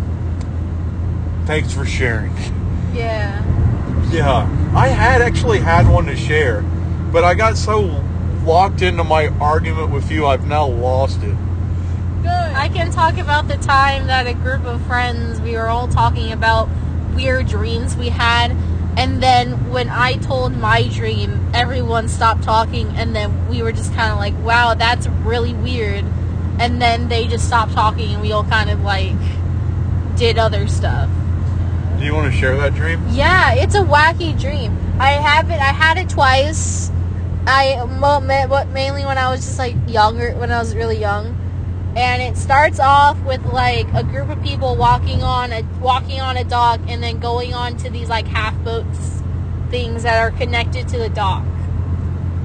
thanks 1.46 1.74
for 1.74 1.86
sharing. 1.86 2.34
yeah. 2.94 3.44
Yeah, 4.10 4.72
I 4.76 4.88
had 4.88 5.22
actually 5.22 5.60
had 5.60 5.90
one 5.90 6.06
to 6.06 6.16
share, 6.16 6.62
but 7.12 7.24
I 7.24 7.34
got 7.34 7.58
so 7.58 7.82
locked 8.46 8.82
into 8.82 9.04
my 9.04 9.28
argument 9.40 9.92
with 9.92 10.12
you, 10.12 10.26
I've 10.26 10.48
now 10.48 10.68
lost 10.68 11.22
it. 11.24 11.36
Good. 12.24 12.30
I 12.30 12.70
can 12.70 12.92
talk 12.92 13.18
about 13.18 13.48
the 13.48 13.58
time 13.58 14.08
that 14.08 14.28
a 14.28 14.34
group 14.34 14.66
of 14.66 14.82
friends 14.84 15.42
we 15.42 15.54
were 15.56 15.68
all 15.68 15.88
talking 15.88 16.32
about 16.32 16.70
weird 17.14 17.48
dreams 17.48 17.96
we 17.96 18.10
had 18.10 18.52
and 18.98 19.22
then 19.22 19.72
when 19.72 19.90
I 19.90 20.14
told 20.14 20.56
my 20.56 20.88
dream 20.88 21.52
everyone 21.54 22.08
stopped 22.08 22.44
talking 22.44 22.88
and 22.96 23.16
then 23.16 23.50
we 23.50 23.62
were 23.62 23.72
just 23.72 23.94
kind 23.94 24.12
of 24.12 24.20
like 24.20 24.34
wow 24.44 24.74
that's 24.74 25.08
really 25.08 25.54
weird 25.54 26.06
and 26.60 26.82
then 26.82 27.10
they 27.10 27.28
just 27.28 27.46
stopped 27.46 27.74
talking 27.74 28.14
and 28.14 28.22
we 28.22 28.32
all 28.32 28.46
kind 28.46 28.70
of 28.70 28.82
like 28.84 29.14
did 30.16 30.38
other 30.38 30.68
stuff. 30.68 31.10
Do 32.00 32.06
you 32.06 32.14
want 32.14 32.32
to 32.32 32.38
share 32.38 32.56
that 32.58 32.74
dream? 32.74 33.04
Yeah, 33.10 33.54
it's 33.54 33.76
a 33.76 33.82
wacky 33.84 34.40
dream. 34.40 34.78
I 35.00 35.12
have 35.12 35.50
it. 35.50 35.60
I 35.60 35.74
had 35.74 35.98
it 35.98 36.10
twice. 36.10 36.90
I 37.46 37.84
what 37.84 38.70
mainly 38.70 39.06
when 39.06 39.18
I 39.18 39.30
was 39.30 39.42
just 39.42 39.60
like 39.60 39.76
younger, 39.88 40.34
when 40.36 40.52
I 40.52 40.60
was 40.60 40.76
really 40.76 41.00
young, 41.00 41.36
and 41.96 42.22
it 42.22 42.38
starts 42.38 42.80
off 42.80 43.20
with 43.24 43.44
like 43.46 43.88
a 43.94 44.04
group 44.04 44.30
of 44.30 44.42
people 44.44 44.76
walking 44.76 45.24
on 45.24 45.52
a 45.52 45.64
walking 45.80 46.20
on 46.20 46.38
a 46.38 46.44
dock, 46.44 46.80
and 46.88 47.04
then 47.04 47.20
going 47.20 47.54
on 47.54 47.78
to 47.78 47.90
these 47.90 48.10
like 48.10 48.28
half 48.28 48.56
boats 48.64 49.22
things 49.70 50.04
that 50.04 50.20
are 50.20 50.32
connected 50.38 50.88
to 50.88 50.98
the 50.98 51.10
dock, 51.10 51.46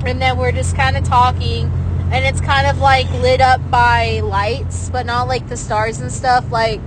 and 0.05 0.21
then 0.21 0.37
we're 0.39 0.53
just 0.53 0.75
kind 0.77 0.97
of 0.97 1.05
talking, 1.05 1.71
and 2.11 2.25
it's 2.25 2.41
kind 2.41 2.67
of 2.67 2.79
like 2.79 3.11
lit 3.21 3.41
up 3.41 3.61
by 3.71 4.21
lights, 4.21 4.89
but 4.91 5.07
not 5.07 5.29
like 5.29 5.49
the 5.49 5.57
stars 5.57 6.01
and 6.01 6.13
stuff. 6.13 6.51
Like 6.51 6.81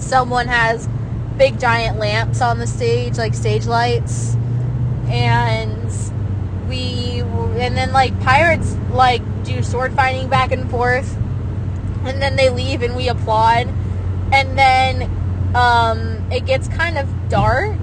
someone 0.00 0.46
has 0.48 0.88
big 1.36 1.58
giant 1.58 1.98
lamps 1.98 2.40
on 2.40 2.58
the 2.58 2.66
stage, 2.66 3.18
like 3.18 3.34
stage 3.34 3.66
lights. 3.66 4.36
and 5.10 5.90
we 6.68 7.20
and 7.58 7.76
then 7.76 7.92
like 7.92 8.18
pirates 8.20 8.76
like 8.92 9.22
do 9.44 9.62
sword 9.62 9.92
fighting 9.94 10.28
back 10.28 10.52
and 10.52 10.70
forth, 10.70 11.16
and 12.04 12.20
then 12.20 12.36
they 12.36 12.50
leave 12.50 12.82
and 12.82 12.96
we 12.96 13.08
applaud, 13.08 13.68
and 14.32 14.58
then 14.58 15.02
um, 15.54 16.30
it 16.30 16.46
gets 16.46 16.68
kind 16.68 16.98
of 16.98 17.08
dark, 17.28 17.78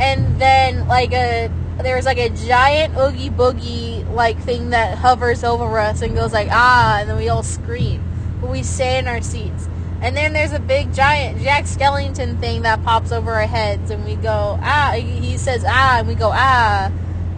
and 0.00 0.40
then 0.40 0.86
like 0.88 1.12
a 1.12 1.50
there's 1.82 2.04
like 2.04 2.18
a 2.18 2.30
giant 2.30 2.96
oogie 2.96 3.30
boogie 3.30 4.08
like 4.14 4.38
thing 4.40 4.70
that 4.70 4.96
hovers 4.98 5.42
over 5.42 5.78
us 5.78 6.02
and 6.02 6.14
goes 6.14 6.32
like 6.32 6.48
ah, 6.50 6.98
and 7.00 7.08
then 7.10 7.16
we 7.16 7.28
all 7.28 7.42
scream, 7.42 8.02
but 8.40 8.50
we 8.50 8.62
stay 8.62 8.98
in 8.98 9.08
our 9.08 9.20
seats. 9.20 9.68
And 10.00 10.14
then 10.14 10.34
there's 10.34 10.52
a 10.52 10.60
big 10.60 10.92
giant 10.92 11.40
Jack 11.40 11.64
Skellington 11.64 12.38
thing 12.38 12.62
that 12.62 12.82
pops 12.84 13.10
over 13.10 13.32
our 13.32 13.46
heads, 13.46 13.90
and 13.90 14.04
we 14.04 14.16
go 14.16 14.58
ah. 14.62 14.92
He 14.96 15.38
says 15.38 15.64
ah, 15.66 16.00
and 16.00 16.08
we 16.08 16.14
go 16.14 16.30
ah. 16.32 16.92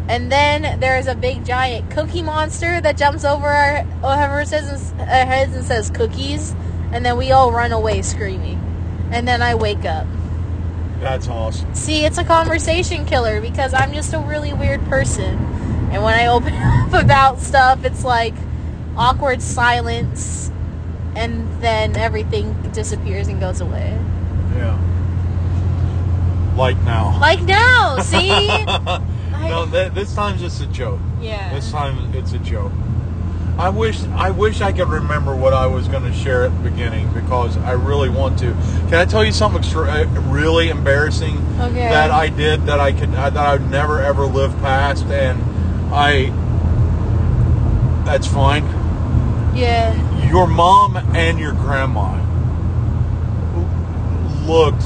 And 0.09 0.31
then 0.31 0.79
there's 0.79 1.09
a 1.09 1.17
big 1.17 1.45
giant 1.45 1.91
cookie 1.91 2.23
monster 2.23 2.81
that 2.81 2.97
jumps 2.97 3.25
over 3.25 3.47
our 3.47 3.85
over 4.05 4.45
says 4.45 4.93
our 4.99 5.05
uh, 5.05 5.27
heads 5.27 5.55
and 5.55 5.65
says 5.65 5.91
cookies, 5.91 6.55
and 6.93 7.05
then 7.05 7.17
we 7.17 7.33
all 7.33 7.51
run 7.51 7.73
away 7.73 8.03
screaming. 8.03 8.61
And 9.11 9.27
then 9.27 9.43
I 9.43 9.57
wake 9.57 9.85
up. 9.85 10.07
That's 11.01 11.29
awesome. 11.29 11.75
See, 11.75 12.05
it's 12.05 12.19
a 12.19 12.25
conversation 12.25 13.05
killer 13.05 13.41
because 13.41 13.75
I'm 13.75 13.93
just 13.93 14.15
a 14.15 14.19
really 14.19 14.53
weird 14.53 14.85
person. 14.87 15.39
And 15.91 16.03
when 16.03 16.15
I 16.15 16.27
open 16.27 16.55
up 16.55 16.93
about 16.93 17.41
stuff, 17.41 17.85
it's 17.85 18.05
like 18.05 18.35
awkward 18.97 19.43
silence, 19.43 20.51
and 21.17 21.61
then 21.61 21.97
everything 21.97 22.55
disappears 22.73 23.27
and 23.27 23.41
goes 23.41 23.61
away. 23.61 23.99
Yeah. 24.55 24.83
Like 26.57 26.81
now. 26.85 27.19
Like 27.21 27.43
now, 27.43 27.99
see? 27.99 28.65
I- 29.37 29.49
no, 29.49 29.67
th- 29.67 29.93
this 29.93 30.15
time's 30.15 30.41
just 30.41 30.61
a 30.63 30.67
joke. 30.67 31.01
yeah. 31.21 31.53
This 31.55 31.71
time 31.71 31.99
it's 32.15 32.33
a 32.33 32.39
joke. 32.39 32.73
I 33.59 33.71
wish 33.71 34.03
I 34.15 34.31
wish 34.33 34.61
I 34.61 34.71
could 34.71 34.89
remember 34.89 35.35
what 35.35 35.55
I 35.55 35.67
was 35.67 35.89
going 35.89 36.03
to 36.03 36.13
share 36.13 36.45
at 36.45 36.53
the 36.63 36.71
beginning 36.71 37.09
because 37.15 37.57
I 37.59 37.73
really 37.73 38.11
want 38.11 38.39
to. 38.41 38.53
Can 38.89 38.95
I 38.95 39.07
tell 39.07 39.25
you 39.25 39.33
something 39.33 39.61
extra- 39.63 39.89
uh, 39.91 40.05
really 40.29 40.69
embarrassing 40.69 41.39
Okay. 41.59 41.89
that 41.89 42.11
I 42.11 42.29
did 42.29 42.67
that 42.67 42.81
I 42.81 42.93
could 42.93 43.15
uh, 43.15 43.31
that 43.31 43.47
I'd 43.47 43.71
never 43.71 44.03
ever 44.03 44.27
live 44.27 44.53
past 44.59 45.07
and 45.07 45.43
I 45.95 46.27
that's 48.05 48.27
fine. 48.27 48.65
yeah. 49.57 49.95
Your 50.31 50.47
mom 50.47 50.97
and 51.17 51.39
your 51.39 51.53
grandma 51.53 52.13
looked 54.45 54.85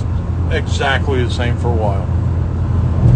exactly 0.53 1.25
the 1.25 1.31
same 1.31 1.57
for 1.59 1.69
a 1.69 1.75
while. 1.77 2.07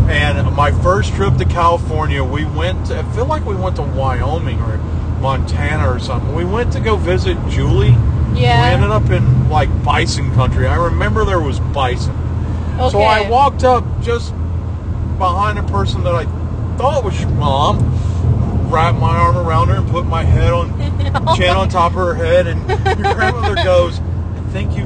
And 0.09 0.55
my 0.55 0.71
first 0.71 1.15
trip 1.15 1.37
to 1.37 1.45
California, 1.45 2.23
we 2.23 2.45
went. 2.45 2.87
To, 2.87 2.99
I 2.99 3.03
feel 3.15 3.27
like 3.27 3.45
we 3.47 3.55
went 3.55 3.77
to 3.77 3.83
Wyoming 3.83 4.61
or 4.61 4.77
Montana 5.21 5.91
or 5.91 5.99
something. 5.99 6.35
We 6.35 6.45
went 6.45 6.73
to 6.75 6.81
go 6.81 6.97
visit 6.97 7.39
Julie. 7.49 7.97
Yeah. 8.35 8.69
We 8.69 8.75
ended 8.75 8.91
up 8.91 9.11
in 9.11 9.49
like 9.49 9.71
bison 9.83 10.33
country. 10.35 10.67
I 10.67 10.77
remember 10.77 11.25
there 11.25 11.41
was 11.41 11.61
bison. 11.61 12.15
Okay. 12.75 12.91
So 12.91 13.01
I 13.01 13.29
walked 13.29 13.65
up 13.65 13.85
just 14.03 14.33
behind 15.19 15.59
a 15.59 15.63
person 15.63 16.03
that 16.05 16.15
I 16.15 16.25
thought 16.77 17.05
was 17.05 17.21
your 17.21 17.31
mom, 17.31 17.79
wrapped 18.71 18.99
my 18.99 19.17
arm 19.17 19.37
around 19.37 19.69
her 19.69 19.77
and 19.77 19.89
put 19.89 20.05
my 20.07 20.25
head 20.25 20.53
on 20.53 20.77
chin 21.37 21.51
on 21.51 21.69
top 21.69 21.93
of 21.93 21.99
her 21.99 22.15
head, 22.15 22.47
and 22.47 22.69
your 22.69 23.15
grandmother 23.15 23.55
goes, 23.65 24.01
"I 24.01 24.41
think 24.51 24.77
you 24.77 24.85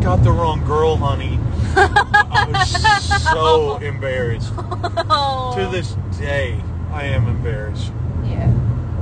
got 0.00 0.24
the 0.24 0.32
wrong 0.32 0.64
girl, 0.64 0.96
honey." 0.96 1.38
I 1.76 2.46
was 2.52 3.22
so 3.22 3.76
embarrassed. 3.82 4.52
Oh. 4.56 5.54
To 5.56 5.66
this 5.70 5.96
day, 6.18 6.60
I 6.92 7.04
am 7.04 7.26
embarrassed. 7.28 7.92
Yeah. 8.24 8.52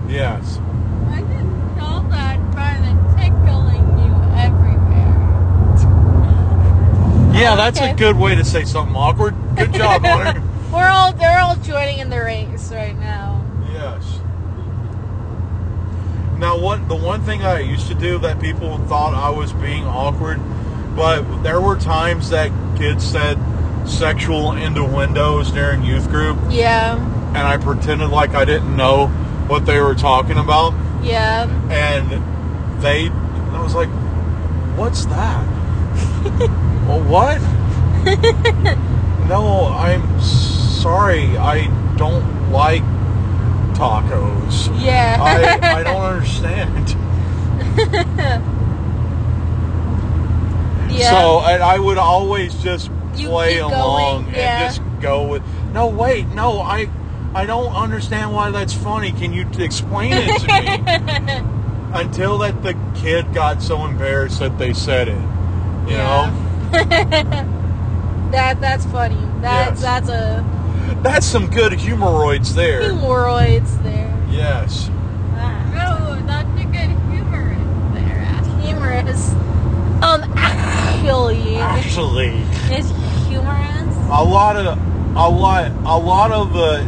Yes. 0.08 0.58
I 1.10 1.18
can 1.20 1.74
tell 1.76 2.02
that 2.10 2.38
by 2.52 2.74
the 2.80 2.94
tickling 3.16 3.86
you 3.98 4.14
everywhere. 4.38 5.20
Yeah, 7.34 7.56
that's 7.56 7.78
Okay. 7.80 7.90
a 7.90 7.94
good 7.96 8.16
way 8.16 8.36
to 8.36 8.44
say 8.44 8.64
something 8.64 8.94
awkward. 8.94 9.34
Good 9.56 9.72
job, 9.74 10.02
Hunter. 10.06 10.40
We're 10.72 10.88
all 10.88 11.12
they're 11.12 11.40
all 11.40 11.56
joining 11.56 11.98
in 11.98 12.08
the 12.08 12.18
ranks 12.20 12.70
right 12.70 12.96
now. 12.98 13.44
Yes. 13.72 14.20
Now, 16.38 16.56
what 16.58 16.88
the 16.88 16.94
one 16.94 17.22
thing 17.22 17.42
I 17.42 17.58
used 17.60 17.88
to 17.88 17.94
do 17.94 18.18
that 18.20 18.40
people 18.40 18.78
thought 18.86 19.14
I 19.14 19.30
was 19.30 19.52
being 19.54 19.84
awkward, 19.84 20.40
but 20.94 21.42
there 21.42 21.60
were 21.60 21.76
times 21.76 22.30
that 22.30 22.50
kids 22.78 23.04
said 23.04 23.38
sexual 23.86 24.52
innuendos 24.52 25.50
during 25.50 25.82
youth 25.82 26.08
group, 26.08 26.38
Yeah. 26.48 26.96
and 27.28 27.38
I 27.38 27.56
pretended 27.56 28.08
like 28.10 28.34
I 28.34 28.44
didn't 28.44 28.76
know 28.76 29.08
what 29.48 29.66
they 29.66 29.80
were 29.80 29.94
talking 29.94 30.38
about, 30.38 30.72
Yeah. 31.02 31.46
and 31.70 32.82
they, 32.82 33.08
I 33.08 33.62
was 33.62 33.74
like, 33.74 33.88
"What's 34.76 35.04
that? 35.06 35.44
well, 36.88 37.02
what? 37.04 37.40
no, 39.28 39.66
I'm 39.68 40.20
sorry, 40.20 41.36
I 41.36 41.66
don't 41.96 42.50
like 42.52 42.82
tacos." 43.74 44.70
Yeah. 44.82 45.16
I, 45.20 45.80
I 45.80 45.82
don't 45.84 46.02
understand. 46.02 46.96
Yeah. 50.94 51.10
So 51.10 51.40
and 51.40 51.62
I 51.62 51.78
would 51.78 51.98
always 51.98 52.54
just 52.62 52.90
You 53.16 53.28
play 53.28 53.54
keep 53.54 53.60
going, 53.60 53.74
along 53.74 54.30
yeah. 54.32 54.64
and 54.66 54.74
just 54.74 54.82
go 55.00 55.26
with. 55.26 55.42
No, 55.72 55.88
wait, 55.88 56.26
no, 56.28 56.60
I 56.60 56.88
I 57.34 57.46
don't 57.46 57.74
understand 57.74 58.32
why 58.32 58.50
that's 58.50 58.72
funny. 58.72 59.12
Can 59.12 59.32
you 59.32 59.44
t- 59.44 59.64
explain 59.64 60.12
it 60.14 60.40
to 60.40 60.46
me? 60.46 61.50
Until 61.92 62.38
that 62.38 62.62
the 62.62 62.76
kid 62.96 63.32
got 63.34 63.62
so 63.62 63.84
embarrassed 63.84 64.38
that 64.40 64.56
they 64.58 64.72
said 64.72 65.08
it. 65.08 65.20
You 65.88 65.96
Yeah. 65.96 66.30
know, 66.72 66.74
that 68.30 68.60
that's 68.60 68.84
funny. 68.86 69.18
That's 69.40 69.80
Yes. 69.80 69.82
that's 69.82 70.08
a 70.08 70.44
that's 71.02 71.26
some 71.26 71.48
good 71.50 71.72
humoroids 71.72 72.54
there. 72.54 72.80
humoroids 72.82 73.82
there. 73.82 74.12
Yes. 74.30 74.90
Oh, 75.76 76.22
that's 76.26 76.60
a 76.60 76.64
good 76.64 76.90
humor 77.10 77.56
there. 77.94 78.24
Ashley. 78.26 78.62
Humorous. 78.66 79.32
Um, 80.02 80.22
actually, 81.08 81.56
Actually. 81.56 82.28
it's 82.74 82.90
humorous. 83.28 83.96
a 84.10 84.24
lot 84.24 84.56
of 84.56 84.78
a 85.16 85.28
lot 85.28 85.70
a 85.84 85.98
lot 85.98 86.32
of 86.32 86.52
the 86.52 86.80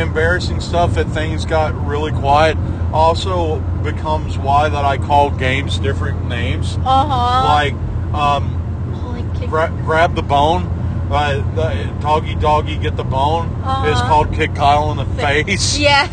embarrassing 0.00 0.60
stuff 0.60 0.94
that 0.94 1.06
things 1.10 1.44
got 1.44 1.74
really 1.86 2.12
quiet 2.12 2.56
also 2.92 3.60
becomes 3.82 4.38
why 4.38 4.68
that 4.68 4.84
I 4.84 4.98
call 4.98 5.30
games 5.30 5.78
different 5.78 6.26
names 6.28 6.76
Uh 6.84 7.06
huh. 7.06 7.44
like 7.44 7.74
um, 8.14 9.12
like 9.12 9.48
gra- 9.48 9.72
grab 9.84 10.14
the 10.14 10.22
bone 10.22 10.66
uh, 11.10 11.34
the 11.54 11.92
doggy 12.00 12.34
doggy 12.36 12.76
get 12.76 12.96
the 12.96 13.04
bone 13.04 13.46
is 13.48 13.54
Uh-huh. 13.64 14.06
called 14.08 14.32
kick 14.32 14.54
Kyle 14.54 14.90
in 14.92 14.96
the 14.96 15.06
face 15.16 15.76
Yeah. 15.78 16.06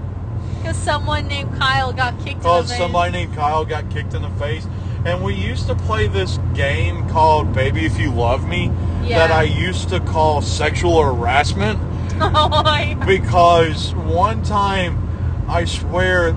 Because 0.61 0.77
someone 0.77 1.27
named 1.27 1.51
Kyle 1.57 1.91
got 1.91 2.13
kicked 2.19 2.27
in 2.33 2.37
because 2.37 2.65
the 2.67 2.69
face. 2.73 2.77
somebody 2.77 3.11
named 3.11 3.33
Kyle 3.33 3.65
got 3.65 3.89
kicked 3.89 4.13
in 4.13 4.21
the 4.21 4.29
face 4.31 4.67
and 5.05 5.24
we 5.24 5.34
used 5.34 5.67
to 5.67 5.75
play 5.75 6.08
this 6.08 6.39
game 6.53 7.08
called 7.10 7.53
Baby 7.53 7.86
If 7.86 8.00
You 8.00 8.12
Love 8.12 8.48
Me 8.48 8.72
Yeah. 9.03 9.20
that 9.27 9.31
I 9.31 9.43
used 9.43 9.89
to 9.89 10.00
call 10.00 10.41
sexual 10.41 11.01
harassment 11.03 11.79
oh 12.22 12.50
my. 12.63 12.93
because 13.05 13.93
one 13.96 14.43
time 14.43 15.46
I 15.50 15.65
swear 15.65 16.36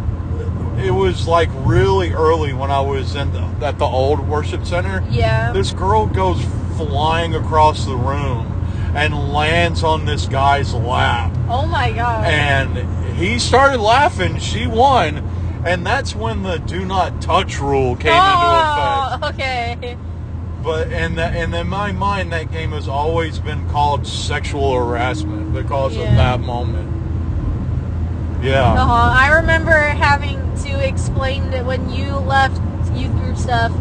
it 0.78 0.90
was 0.90 1.26
like 1.28 1.48
really 1.58 2.12
early 2.12 2.52
when 2.52 2.70
I 2.70 2.80
was 2.80 3.14
in 3.14 3.32
the, 3.32 3.42
at 3.64 3.78
the 3.78 3.84
old 3.84 4.26
worship 4.28 4.66
center. 4.66 5.04
Yeah. 5.08 5.52
This 5.52 5.72
girl 5.72 6.06
goes 6.06 6.42
flying 6.76 7.34
across 7.34 7.84
the 7.84 7.94
room 7.96 8.50
and 8.96 9.32
lands 9.32 9.84
on 9.84 10.04
this 10.04 10.26
guy's 10.26 10.72
lap, 10.74 11.32
Oh 11.48 11.66
my 11.66 11.92
god. 11.92 12.24
and 12.24 13.16
he 13.16 13.38
started 13.38 13.78
laughing. 13.80 14.38
She 14.38 14.66
won, 14.66 15.28
and 15.64 15.86
that's 15.86 16.14
when 16.14 16.42
the 16.42 16.58
"do 16.58 16.84
not 16.84 17.20
touch" 17.22 17.58
rule 17.60 17.96
came 17.96 18.12
into 18.12 18.18
effect. 18.18 19.22
oh, 19.22 19.30
okay. 19.30 19.96
But 20.62 20.92
and 20.92 21.18
and 21.20 21.54
in 21.54 21.68
my 21.68 21.92
mind, 21.92 22.32
that 22.32 22.50
game 22.50 22.70
has 22.72 22.88
always 22.88 23.38
been 23.38 23.68
called 23.70 24.06
sexual 24.06 24.74
harassment 24.74 25.52
because 25.52 25.94
Yeah. 25.96 26.04
of 26.10 26.16
that 26.16 26.40
moment. 26.40 26.90
Yeah. 28.42 28.72
Uh-huh. 28.74 28.92
I 28.92 29.36
remember 29.36 29.72
having 29.72 30.38
to 30.64 30.86
explain 30.86 31.50
that 31.50 31.64
when 31.64 31.90
you 31.90 32.12
left 32.16 32.60
youth 32.94 33.12
group 33.16 33.36
stuff 33.36 33.72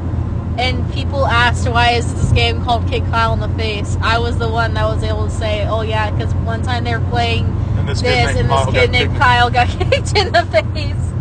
and 0.57 0.91
people 0.93 1.25
asked 1.25 1.67
why 1.67 1.91
is 1.91 2.13
this 2.13 2.31
game 2.31 2.63
called 2.63 2.87
Kick 2.87 3.03
Kyle 3.05 3.33
in 3.33 3.39
the 3.39 3.49
Face, 3.49 3.97
I 4.01 4.19
was 4.19 4.37
the 4.37 4.49
one 4.49 4.73
that 4.75 4.85
was 4.85 5.03
able 5.03 5.25
to 5.25 5.31
say, 5.31 5.65
oh 5.67 5.81
yeah, 5.81 6.11
because 6.11 6.33
one 6.35 6.61
time 6.63 6.83
they 6.85 6.95
were 6.95 7.05
playing 7.09 7.45
And 7.77 7.87
this 7.89 8.01
this, 8.01 8.31
kid 8.33 8.37
and 8.41 8.49
this 8.49 8.65
kid 8.67 8.91
named 8.91 9.17
Kyle 9.17 9.49
got 9.49 9.67
kicked 9.79 10.15
in 10.17 10.31
the 10.31 10.45
face 10.45 11.12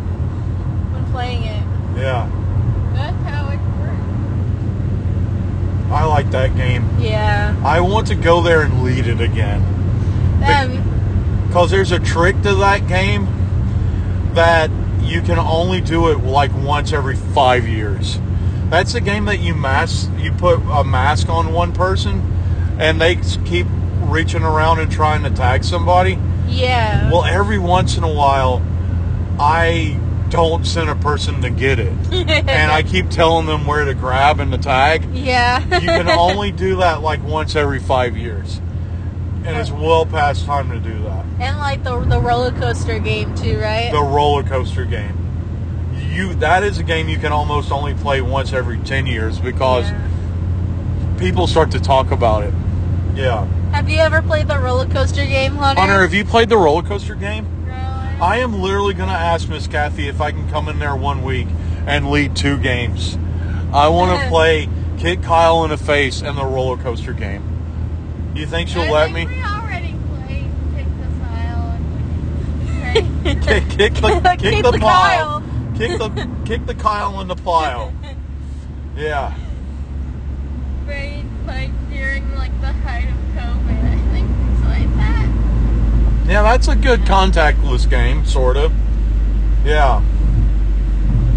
playing 1.12 1.44
it. 1.44 1.62
Yeah. 1.96 2.28
That's 2.94 3.22
how 3.24 3.48
it 3.50 3.60
works. 3.78 4.02
I 5.92 6.04
like 6.04 6.30
that 6.30 6.56
game. 6.56 6.88
Yeah. 6.98 7.54
I 7.64 7.80
want 7.80 8.06
to 8.08 8.14
go 8.14 8.40
there 8.42 8.62
and 8.62 8.82
lead 8.82 9.06
it 9.06 9.20
again. 9.20 9.62
Um, 10.44 11.46
Because 11.46 11.70
there's 11.70 11.92
a 11.92 12.00
trick 12.00 12.40
to 12.42 12.54
that 12.56 12.88
game 12.88 13.28
that 14.34 14.70
you 15.02 15.20
can 15.20 15.38
only 15.38 15.80
do 15.80 16.08
it 16.08 16.24
like 16.24 16.50
once 16.56 16.92
every 16.92 17.16
five 17.16 17.68
years. 17.68 18.18
That's 18.70 18.94
a 18.94 19.00
game 19.02 19.26
that 19.26 19.40
you 19.40 19.54
mask, 19.54 20.10
you 20.18 20.32
put 20.32 20.60
a 20.72 20.82
mask 20.82 21.28
on 21.28 21.52
one 21.52 21.72
person, 21.72 22.22
and 22.78 22.98
they 23.00 23.16
keep 23.44 23.66
reaching 24.00 24.42
around 24.42 24.78
and 24.80 24.90
trying 24.90 25.22
to 25.24 25.30
tag 25.30 25.62
somebody. 25.62 26.18
yeah. 26.48 27.10
Well, 27.10 27.24
every 27.24 27.58
once 27.58 27.96
in 27.98 28.02
a 28.04 28.12
while, 28.12 28.62
I 29.38 29.98
don't 30.32 30.66
send 30.66 30.88
a 30.90 30.96
person 30.96 31.40
to 31.42 31.50
get 31.50 31.78
it, 31.78 31.92
and 32.12 32.72
I 32.72 32.82
keep 32.82 33.08
telling 33.10 33.46
them 33.46 33.66
where 33.66 33.84
to 33.84 33.94
grab 33.94 34.40
and 34.40 34.50
to 34.50 34.58
tag. 34.58 35.04
yeah. 35.14 35.62
You 35.78 35.86
can 35.86 36.08
only 36.18 36.50
do 36.50 36.76
that 36.76 37.02
like 37.02 37.22
once 37.22 37.54
every 37.54 37.78
five 37.78 38.16
years, 38.16 38.58
and 39.44 39.56
it's 39.56 39.70
well 39.70 40.04
past 40.06 40.44
time 40.46 40.70
to 40.70 40.80
do 40.80 41.00
that. 41.04 41.24
and 41.38 41.58
like 41.58 41.84
the 41.84 42.00
the 42.00 42.18
roller 42.20 42.50
coaster 42.52 42.98
game 42.98 43.34
too, 43.36 43.58
right? 43.60 43.92
the 43.92 44.02
roller 44.02 44.42
coaster 44.42 44.84
game. 44.84 45.18
You 46.10 46.34
that 46.36 46.62
is 46.64 46.78
a 46.78 46.82
game 46.82 47.08
you 47.08 47.18
can 47.18 47.32
almost 47.32 47.70
only 47.70 47.94
play 47.94 48.20
once 48.20 48.52
every 48.52 48.78
ten 48.78 49.06
years 49.06 49.38
because 49.38 49.84
Yeah. 49.90 50.08
people 51.18 51.46
start 51.46 51.70
to 51.72 51.80
talk 51.80 52.10
about 52.10 52.42
it. 52.42 52.52
Yeah. 53.14 53.46
Have 53.72 53.88
you 53.88 53.98
ever 53.98 54.20
played 54.22 54.48
the 54.48 54.58
roller 54.58 54.86
coaster 54.86 55.24
game, 55.24 55.56
Hunter? 55.56 55.80
Hunter, 55.80 56.02
have 56.02 56.12
you 56.14 56.24
played 56.24 56.48
the 56.48 56.56
roller 56.58 56.82
coaster 56.82 57.14
game? 57.14 57.46
I 58.20 58.38
am 58.38 58.60
literally 58.60 58.94
gonna 58.94 59.12
ask 59.12 59.48
Miss 59.48 59.66
Kathy 59.66 60.08
if 60.08 60.20
I 60.20 60.30
can 60.30 60.48
come 60.50 60.68
in 60.68 60.78
there 60.78 60.94
one 60.94 61.22
week 61.24 61.48
and 61.86 62.10
lead 62.10 62.36
two 62.36 62.56
games. 62.58 63.18
I 63.72 63.88
want 63.88 64.20
to 64.20 64.28
play 64.28 64.68
kick 64.98 65.22
Kyle 65.22 65.64
in 65.64 65.70
the 65.70 65.76
face 65.76 66.22
and 66.22 66.36
the 66.38 66.44
roller 66.44 66.76
coaster 66.80 67.12
game. 67.12 67.42
You 68.36 68.46
think 68.46 68.68
she'll 68.68 68.82
I 68.82 68.90
let 68.90 69.12
think 69.12 69.30
me? 69.30 69.36
We 69.36 69.42
already 69.42 69.94
played 70.08 70.50
Kick 70.76 70.86
the 70.98 71.08
File 71.20 71.70
and 73.24 73.42
kick, 73.42 73.68
kick 73.70 73.94
the 73.94 74.20
kick, 74.22 74.38
Kick 74.38 74.62
the, 74.62 74.70
the 74.72 74.78
pile. 74.78 75.40
Kyle. 75.40 75.42
Kick 75.76 75.98
the 75.98 76.28
kick 76.44 76.66
the 76.66 76.74
Kyle 76.74 77.20
in 77.20 77.28
the 77.28 77.36
pile. 77.36 77.92
Yeah. 78.94 79.34
Right, 80.86 81.24
like 81.46 81.70
during 81.90 82.34
like 82.34 82.52
the 82.60 82.66
height 82.66 83.08
of 83.08 83.14
COVID, 83.34 83.84
I 83.90 83.96
think 84.12 84.28
it's 84.52 84.62
like 84.66 84.96
that. 84.98 85.28
Yeah, 86.26 86.42
that's 86.42 86.68
a 86.68 86.76
good 86.76 87.00
contactless 87.00 87.88
game, 87.88 88.24
sort 88.24 88.56
of. 88.56 88.72
Yeah. 89.64 90.02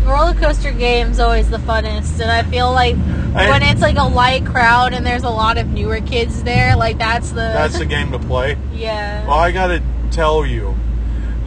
roller 0.05 0.35
coaster 0.35 0.71
game's 0.71 1.19
always 1.19 1.49
the 1.49 1.57
funnest, 1.57 2.19
and 2.19 2.29
I 2.31 2.43
feel 2.43 2.71
like 2.71 2.95
I- 3.33 3.49
when 3.49 3.63
it's 3.63 3.81
like 3.81 3.97
a 3.97 4.03
light 4.03 4.45
crowd 4.45 4.93
and 4.93 5.03
there's 5.05 5.23
a 5.23 5.29
lot 5.29 5.57
of 5.57 5.67
newer 5.67 5.99
kids 5.99 6.43
there, 6.43 6.75
like 6.75 6.99
that's 6.99 7.29
the 7.29 7.35
That's 7.37 7.79
the 7.79 7.85
game 7.85 8.11
to 8.11 8.19
play. 8.19 8.55
yeah. 8.75 9.25
Well, 9.25 9.37
I 9.39 9.51
gotta 9.51 9.81
tell 10.11 10.45
you, 10.45 10.75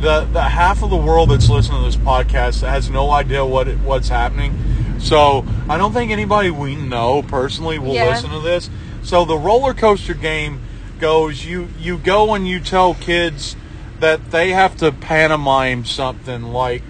the 0.01 0.27
the 0.33 0.43
half 0.43 0.83
of 0.83 0.91
the 0.91 0.97
world 0.97 1.31
that's 1.31 1.49
listening 1.49 1.79
to 1.81 1.87
this 1.87 1.97
podcast 1.97 2.67
has 2.69 2.91
no 2.91 3.11
idea 3.13 3.45
what 3.47 3.69
it, 3.69 3.79
what's 3.79 4.09
happening. 4.09 4.59
So 4.99 5.45
I 5.69 5.79
don't 5.79 5.93
think 5.93 6.11
anybody 6.11 6.51
we 6.51 6.75
know 6.75 7.23
personally 7.23 7.79
will 7.79 7.95
Yeah. 7.95 8.09
listen 8.09 8.31
to 8.31 8.41
this. 8.41 8.69
So 9.03 9.25
the 9.25 9.39
roller 9.39 9.73
coaster 9.73 10.15
game 10.15 10.61
goes: 10.99 11.45
you 11.45 11.69
you 11.79 11.99
go 11.99 12.35
and 12.35 12.47
you 12.47 12.61
tell 12.61 12.95
kids 12.95 13.57
that 14.01 14.31
they 14.31 14.51
have 14.51 14.77
to 14.77 14.93
pantomime 14.93 15.85
something 15.85 16.43
like 16.45 16.83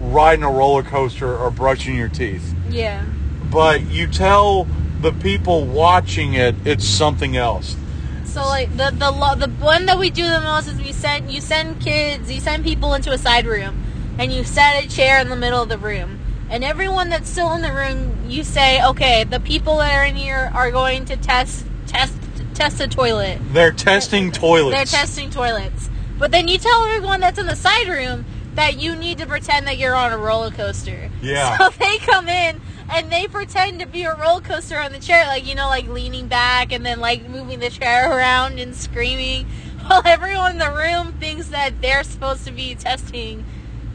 riding 0.00 0.44
a 0.44 0.50
roller 0.50 0.82
coaster 0.82 1.36
or 1.36 1.50
brushing 1.50 1.96
your 1.96 2.08
teeth. 2.08 2.54
yeah. 2.70 3.04
but 3.50 3.82
you 3.86 4.06
tell 4.06 4.66
the 5.00 5.12
people 5.12 5.66
watching 5.66 6.34
it 6.34 6.54
it's 6.64 6.86
something 6.86 7.36
else. 7.36 7.76
So 8.24 8.42
like 8.42 8.76
the 8.76 8.90
the 8.90 9.10
lo- 9.10 9.36
the 9.36 9.48
one 9.48 9.86
that 9.86 9.98
we 9.98 10.10
do 10.10 10.28
the 10.28 10.40
most 10.40 10.66
is 10.66 10.78
we 10.78 10.92
send 10.92 11.30
you 11.30 11.40
send 11.40 11.80
kids 11.80 12.30
you 12.32 12.40
send 12.40 12.64
people 12.64 12.94
into 12.94 13.12
a 13.12 13.18
side 13.18 13.46
room 13.46 13.80
and 14.18 14.32
you 14.32 14.44
set 14.44 14.84
a 14.84 14.88
chair 14.88 15.20
in 15.20 15.28
the 15.28 15.36
middle 15.36 15.62
of 15.62 15.68
the 15.68 15.78
room 15.78 16.18
and 16.50 16.64
everyone 16.64 17.10
that's 17.10 17.28
still 17.28 17.52
in 17.54 17.62
the 17.62 17.72
room 17.72 18.28
you 18.28 18.42
say 18.42 18.84
okay 18.84 19.22
the 19.24 19.38
people 19.40 19.78
that 19.78 19.92
are 19.92 20.04
in 20.04 20.16
here 20.16 20.50
are 20.52 20.70
going 20.70 21.04
to 21.04 21.16
test 21.16 21.66
test 21.86 22.14
test 22.54 22.80
a 22.80 22.88
toilet 22.88 23.38
They're 23.52 23.72
testing 23.72 24.30
toilets. 24.32 24.74
they're 24.76 25.00
testing 25.00 25.30
toilets 25.30 25.90
but 26.18 26.30
then 26.30 26.48
you 26.48 26.58
tell 26.58 26.84
everyone 26.84 27.20
that's 27.20 27.38
in 27.38 27.46
the 27.46 27.56
side 27.56 27.88
room 27.88 28.24
that 28.54 28.78
you 28.78 28.94
need 28.94 29.18
to 29.18 29.26
pretend 29.26 29.66
that 29.66 29.78
you're 29.78 29.94
on 29.96 30.12
a 30.12 30.18
roller 30.18 30.50
coaster 30.50 31.10
Yeah. 31.20 31.58
so 31.58 31.70
they 31.78 31.98
come 31.98 32.28
in 32.28 32.60
and 32.88 33.10
they 33.10 33.26
pretend 33.26 33.80
to 33.80 33.86
be 33.86 34.04
a 34.04 34.14
roller 34.14 34.40
coaster 34.42 34.78
on 34.78 34.92
the 34.92 34.98
chair, 34.98 35.26
like 35.26 35.46
you 35.46 35.54
know, 35.54 35.68
like 35.68 35.88
leaning 35.88 36.28
back 36.28 36.70
and 36.70 36.84
then 36.84 37.00
like 37.00 37.26
moving 37.28 37.58
the 37.58 37.70
chair 37.70 38.12
around 38.16 38.60
and 38.60 38.76
screaming, 38.76 39.46
while 39.86 40.02
everyone 40.04 40.52
in 40.52 40.58
the 40.58 40.70
room 40.70 41.12
thinks 41.14 41.48
that 41.48 41.80
they're 41.80 42.04
supposed 42.04 42.44
to 42.44 42.52
be 42.52 42.74
testing 42.74 43.42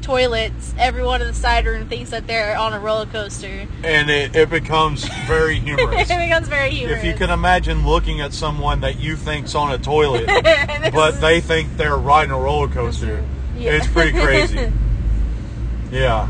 toilets. 0.09 0.73
Everyone 0.79 1.21
in 1.21 1.27
the 1.27 1.33
side 1.35 1.67
room 1.67 1.87
thinks 1.87 2.09
that 2.09 2.25
they're 2.25 2.57
on 2.57 2.73
a 2.73 2.79
roller 2.79 3.05
coaster. 3.05 3.67
and 3.83 4.09
it, 4.09 4.35
it 4.35 4.49
becomes 4.49 5.07
very 5.27 5.59
humorous. 5.59 6.09
it 6.09 6.17
becomes 6.17 6.47
very 6.47 6.71
humorous. 6.71 6.97
if 6.99 7.05
you 7.05 7.13
can 7.13 7.29
imagine 7.29 7.85
looking 7.85 8.19
at 8.19 8.33
someone 8.33 8.81
that 8.81 8.99
you 8.99 9.15
think's 9.15 9.53
on 9.53 9.71
a 9.71 9.77
toilet, 9.77 10.25
but 10.93 11.13
is- 11.13 11.19
they 11.19 11.39
think 11.41 11.77
they're 11.77 11.95
riding 11.97 12.31
a 12.31 12.39
roller 12.39 12.67
coaster, 12.67 13.23
Yeah. 13.55 13.73
it's 13.73 13.85
pretty 13.87 14.11
crazy. 14.17 14.71
yeah. 15.91 16.27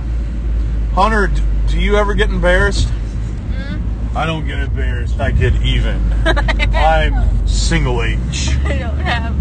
Hunter, 0.93 1.31
do 1.69 1.79
you 1.79 1.95
ever 1.95 2.13
get 2.15 2.29
embarrassed? 2.29 2.87
Mm-hmm. 2.89 4.17
I 4.17 4.25
don't 4.25 4.45
get 4.45 4.59
embarrassed. 4.59 5.19
I 5.21 5.31
get 5.31 5.55
even. 5.61 6.01
I'm 6.25 7.47
single 7.47 8.03
H. 8.03 8.49
I 8.65 8.77
don't 8.79 8.97
have 8.97 9.33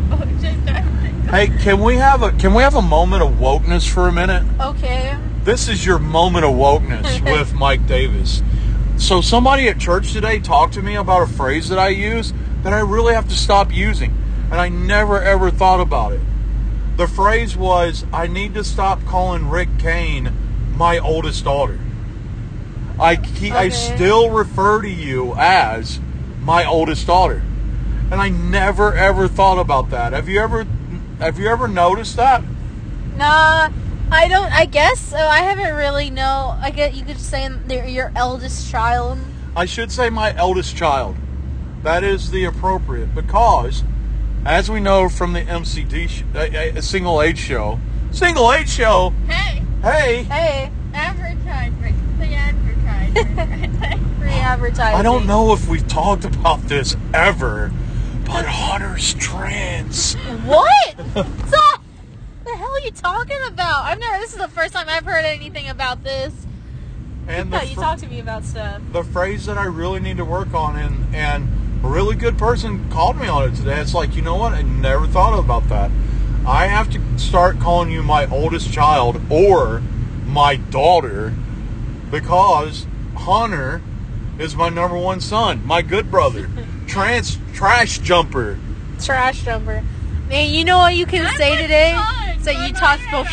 Hey, 1.31 1.49
can 1.49 1.83
we 1.83 1.97
have 1.97 2.23
a 2.23 2.33
can 2.33 2.55
we 2.55 2.63
have 2.63 2.75
a 2.75 2.81
moment 2.81 3.23
of 3.23 3.33
wokeness 3.33 3.87
for 3.87 4.09
a 4.09 4.13
minute? 4.13 4.45
okay. 4.59 5.19
This 5.45 5.69
is 5.69 5.85
your 5.85 5.99
moment 5.99 6.47
of 6.47 6.53
wokeness 6.53 7.21
with 7.33 7.53
Mike 7.53 7.87
Davis. 7.87 8.43
So 8.97 9.21
somebody 9.21 9.69
at 9.69 9.79
church 9.79 10.15
today 10.15 10.39
talked 10.39 10.73
to 10.75 10.83
me 10.83 10.95
about 10.95 11.23
a 11.23 11.27
phrase 11.27 11.69
that 11.69 11.79
I 11.79 11.89
use 11.89 12.33
that 12.63 12.73
I 12.73 12.81
really 12.81 13.13
have 13.13 13.29
to 13.29 13.35
stop 13.35 13.71
using, 13.71 14.17
and 14.51 14.59
I 14.59 14.71
never 14.71 15.21
ever 15.23 15.51
thought 15.51 15.81
about 15.81 16.13
it. 16.15 16.23
The 16.97 17.07
phrase 17.07 17.59
was, 17.59 18.07
"I 18.11 18.27
need 18.27 18.55
to 18.55 18.65
stop 18.65 19.05
calling 19.05 19.51
Rick 19.51 19.69
Kane 19.79 20.33
my 20.79 20.97
oldest 20.99 21.45
daughter." 21.45 21.79
I 22.99 23.17
ke- 23.17 23.53
I 23.53 23.69
still 23.69 24.31
refer 24.31 24.81
to 24.81 24.91
you 24.91 25.35
as 25.37 26.01
my 26.43 26.65
oldest 26.65 27.07
daughter, 27.07 27.43
and 28.11 28.19
I 28.19 28.31
never 28.31 28.95
ever 28.95 29.29
thought 29.29 29.59
about 29.59 29.91
that. 29.91 30.15
Have 30.15 30.31
you 30.31 30.41
ever 30.41 30.67
have 31.19 31.39
you 31.39 31.49
ever 31.49 31.69
noticed 31.69 32.17
that? 32.17 32.43
Nah, 33.17 33.71
I 34.11 34.29
don't. 34.29 34.53
I 34.53 34.65
guess 34.67 34.99
so. 35.01 35.17
I 35.17 35.39
haven't 35.41 35.75
really 35.75 36.11
know. 36.11 36.57
I 36.61 36.71
get 36.71 36.95
you 36.95 37.05
could 37.05 37.19
say 37.19 37.49
they're 37.67 37.87
your 37.87 38.13
eldest 38.15 38.71
child. 38.71 39.19
I 39.57 39.65
should 39.65 39.91
say 39.91 40.09
my 40.11 40.35
eldest 40.37 40.77
child. 40.77 41.17
That 41.83 42.05
is 42.05 42.31
the 42.31 42.45
appropriate 42.45 43.15
because, 43.15 43.83
as 44.45 44.71
we 44.71 44.81
know 44.81 45.09
from 45.09 45.33
the 45.33 45.43
MCD 45.43 46.09
sh- 46.09 46.23
a, 46.35 46.77
a 46.79 46.83
single 46.83 47.21
age 47.23 47.39
show, 47.39 47.79
single 48.13 48.53
age 48.53 48.69
show. 48.69 49.11
Hey, 49.29 49.63
Hey, 49.83 50.23
Hey, 50.25 50.71
advertisement. 50.95 51.97
The 52.19 52.35
advertisement. 52.35 53.95
free 54.19 54.31
advertising. 54.31 54.99
I 54.99 55.03
don't 55.03 55.27
know 55.27 55.53
if 55.53 55.69
we've 55.69 55.87
talked 55.87 56.25
about 56.25 56.63
this 56.69 56.97
ever, 57.15 57.73
but 58.29 58.45
Hunter's 58.47 59.15
trans. 59.15 60.15
What? 60.15 60.95
Stop! 61.49 61.83
the 62.45 62.57
hell 62.57 62.71
are 62.71 62.81
you 62.85 62.91
talking 62.93 63.37
about? 63.49 63.85
I've 63.85 63.99
never. 63.99 64.19
This 64.19 64.33
is 64.33 64.39
the 64.39 64.49
first 64.49 64.73
time 64.75 64.87
I've 64.89 65.05
heard 65.05 65.25
anything 65.25 65.69
about 65.69 66.05
this. 66.05 66.33
And 67.27 67.51
No, 67.51 67.59
the, 67.59 67.67
you 67.67 67.75
fr- 67.75 67.81
talk 67.81 67.99
to 67.99 68.07
me 68.07 68.21
about 68.21 68.45
stuff. 68.45 68.81
the 68.93 69.03
phrase 69.03 69.47
that 69.47 69.59
I 69.59 69.65
really 69.65 70.01
need 70.01 70.17
to 70.19 70.25
work 70.25 70.55
on, 70.55 70.77
and 70.77 71.15
and 71.15 71.49
a 71.85 71.89
really 71.89 72.17
good 72.17 72.39
person 72.39 72.89
called 72.91 73.17
me 73.19 73.29
on 73.29 73.51
it 73.51 73.57
today. 73.57 73.81
It's 73.81 73.95
like 73.95 74.15
you 74.17 74.23
know 74.23 74.37
what? 74.37 74.53
I 74.53 74.63
never 74.63 75.07
thought 75.07 75.39
about 75.39 75.69
that. 75.69 75.91
I 76.47 76.67
have 76.67 76.91
to 76.93 77.19
start 77.19 77.59
calling 77.61 77.91
you 77.91 78.03
my 78.03 78.27
oldest 78.31 78.73
child 78.73 79.21
or 79.31 79.81
my 80.27 80.57
daughter 80.57 81.35
because 82.11 82.87
Hunter 83.15 83.83
is 84.39 84.57
my 84.57 84.69
number 84.71 84.97
one 84.97 85.21
son, 85.21 85.67
my 85.67 85.83
good 85.83 86.11
brother, 86.11 86.49
trans 86.89 87.39
trash 87.55 87.99
jumper. 88.01 88.59
Trash 89.03 89.45
jumper. 89.45 89.85
Man, 90.29 90.51
you 90.51 90.65
know 90.65 90.79
what 90.79 90.97
you 90.97 91.07
can 91.07 91.33
say 91.37 91.61
today? 91.61 91.93
fun. 91.95 92.41
So 92.41 92.51
you 92.51 92.59
my 92.59 92.71
tossed 92.71 93.05
both 93.11 93.29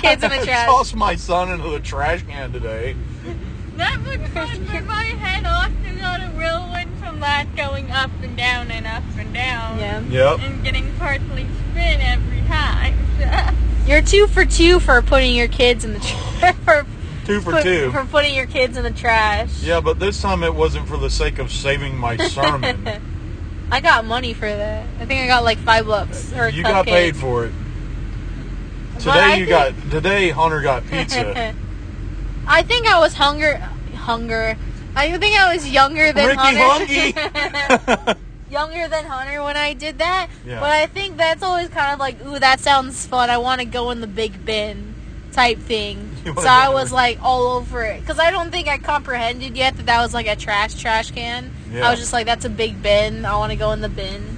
kids 0.00 0.22
in 0.22 0.30
the 0.30 0.36
I 0.40 0.44
trash. 0.44 0.66
tossed 0.68 0.94
my 0.94 1.16
son 1.16 1.50
into 1.50 1.68
the 1.70 1.80
trash 1.80 2.22
can 2.22 2.52
today. 2.52 2.94
That 3.76 3.98
would 4.06 4.26
fun 4.28 4.64
for 4.66 4.80
my 4.82 5.02
head 5.04 5.44
off 5.44 5.70
to 5.84 6.00
got 6.00 6.20
a 6.22 6.28
whirlwind 6.36 6.96
from 6.98 7.20
that 7.20 7.54
going 7.56 7.90
up 7.90 8.10
and 8.22 8.36
down 8.36 8.70
and 8.70 8.86
up 8.86 9.02
and 9.18 9.34
down. 9.34 9.78
Yeah. 9.78 10.00
Yep. 10.00 10.40
And 10.40 10.64
getting 10.64 10.94
partly 10.94 11.46
spin 11.70 12.00
every 12.00 12.40
time. 12.48 12.94
You're 13.86 14.02
two 14.02 14.26
for 14.28 14.44
two 14.46 14.80
for 14.80 15.02
putting 15.02 15.34
your 15.34 15.48
kids 15.48 15.84
in 15.84 15.92
the 15.92 16.00
trash. 16.64 16.86
Two 17.26 17.40
for 17.40 17.52
put- 17.52 17.62
two. 17.64 17.90
For 17.92 18.04
putting 18.04 18.34
your 18.34 18.46
kids 18.46 18.76
in 18.76 18.84
the 18.84 18.90
trash. 18.90 19.62
Yeah, 19.62 19.80
but 19.80 19.98
this 19.98 20.20
time 20.22 20.42
it 20.42 20.54
wasn't 20.54 20.86
for 20.88 20.96
the 20.96 21.10
sake 21.10 21.38
of 21.38 21.50
saving 21.50 21.96
my 21.96 22.16
sermon. 22.28 22.88
I 23.70 23.80
got 23.80 24.04
money 24.04 24.32
for 24.32 24.46
that. 24.48 24.86
I 25.00 25.06
think 25.06 25.22
I 25.22 25.26
got 25.26 25.42
like 25.42 25.58
five 25.58 25.86
bucks 25.86 26.32
or 26.32 26.48
You 26.48 26.62
got 26.62 26.86
paid 26.86 27.16
for 27.16 27.46
it. 27.46 27.52
Today 29.00 29.38
you 29.40 29.46
think- 29.46 29.48
got 29.48 29.74
today 29.90 30.30
Hunter 30.30 30.62
got 30.62 30.86
pizza. 30.86 31.54
I 32.46 32.62
think 32.62 32.86
I 32.86 33.00
was 33.00 33.14
hunger, 33.14 33.56
hunger. 33.94 34.56
I 34.94 35.18
think 35.18 35.36
I 35.38 35.52
was 35.54 35.68
younger 35.68 36.12
than 36.12 36.28
Ricky 36.28 36.56
Hunter. 36.56 38.16
Younger 38.48 38.86
than 38.88 39.04
Hunter 39.04 39.42
when 39.42 39.56
I 39.56 39.74
did 39.74 39.98
that. 39.98 40.28
Yeah. 40.46 40.60
But 40.60 40.70
I 40.70 40.86
think 40.86 41.16
that's 41.16 41.42
always 41.42 41.68
kind 41.68 41.92
of 41.92 41.98
like, 41.98 42.24
ooh, 42.24 42.38
that 42.38 42.60
sounds 42.60 43.04
fun. 43.04 43.28
I 43.28 43.38
want 43.38 43.60
to 43.60 43.64
go 43.66 43.90
in 43.90 44.00
the 44.00 44.06
big 44.06 44.46
bin 44.46 44.94
type 45.32 45.58
thing. 45.58 46.15
So 46.36 46.46
I 46.48 46.70
was 46.70 46.92
like 46.92 47.18
all 47.22 47.56
over 47.56 47.84
it 47.84 48.00
because 48.00 48.18
I 48.18 48.30
don't 48.30 48.50
think 48.50 48.68
I 48.68 48.78
comprehended 48.78 49.56
yet 49.56 49.76
that 49.76 49.86
that 49.86 50.00
was 50.02 50.12
like 50.12 50.26
a 50.26 50.36
trash 50.36 50.74
trash 50.74 51.10
can. 51.12 51.50
Yeah. 51.70 51.86
I 51.86 51.90
was 51.90 52.00
just 52.00 52.12
like, 52.12 52.26
that's 52.26 52.44
a 52.44 52.50
big 52.50 52.82
bin. 52.82 53.24
I 53.24 53.36
want 53.36 53.52
to 53.52 53.56
go 53.56 53.72
in 53.72 53.80
the 53.80 53.88
bin. 53.88 54.36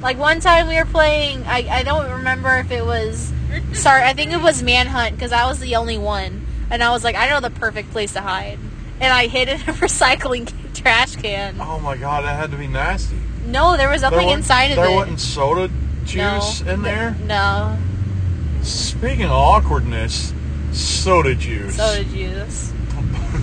Like 0.00 0.18
one 0.18 0.40
time 0.40 0.68
we 0.68 0.76
were 0.76 0.84
playing, 0.84 1.44
I, 1.46 1.66
I 1.70 1.82
don't 1.82 2.10
remember 2.10 2.56
if 2.58 2.70
it 2.70 2.84
was 2.84 3.32
Sorry, 3.72 4.02
I 4.02 4.12
think 4.12 4.32
it 4.32 4.40
was 4.40 4.62
Manhunt 4.62 5.14
because 5.16 5.32
I 5.32 5.46
was 5.46 5.58
the 5.60 5.76
only 5.76 5.98
one, 5.98 6.44
and 6.70 6.82
I 6.82 6.90
was 6.90 7.04
like, 7.04 7.14
I 7.14 7.28
know 7.28 7.40
the 7.40 7.50
perfect 7.50 7.90
place 7.92 8.12
to 8.14 8.20
hide, 8.20 8.58
and 9.00 9.12
I 9.12 9.26
hid 9.26 9.48
in 9.48 9.60
a 9.60 9.72
recycling 9.74 10.52
trash 10.74 11.16
can. 11.16 11.56
oh 11.60 11.78
my 11.80 11.96
god, 11.96 12.24
that 12.24 12.36
had 12.36 12.50
to 12.50 12.56
be 12.56 12.66
nasty. 12.66 13.16
No, 13.46 13.76
there 13.76 13.88
was 13.88 14.02
nothing 14.02 14.26
wa- 14.26 14.34
inside 14.34 14.70
of 14.70 14.76
there 14.76 14.90
it. 14.90 14.94
wasn't 14.94 15.20
soda 15.20 15.68
no, 15.68 16.04
juice 16.04 16.60
in 16.62 16.82
there. 16.82 17.16
No, 17.24 17.76
Speaking 18.62 19.26
of 19.26 19.30
awkwardness, 19.32 20.32
soda 20.72 21.34
juice. 21.34 21.76
soda 21.76 22.04
juice. 22.04 22.72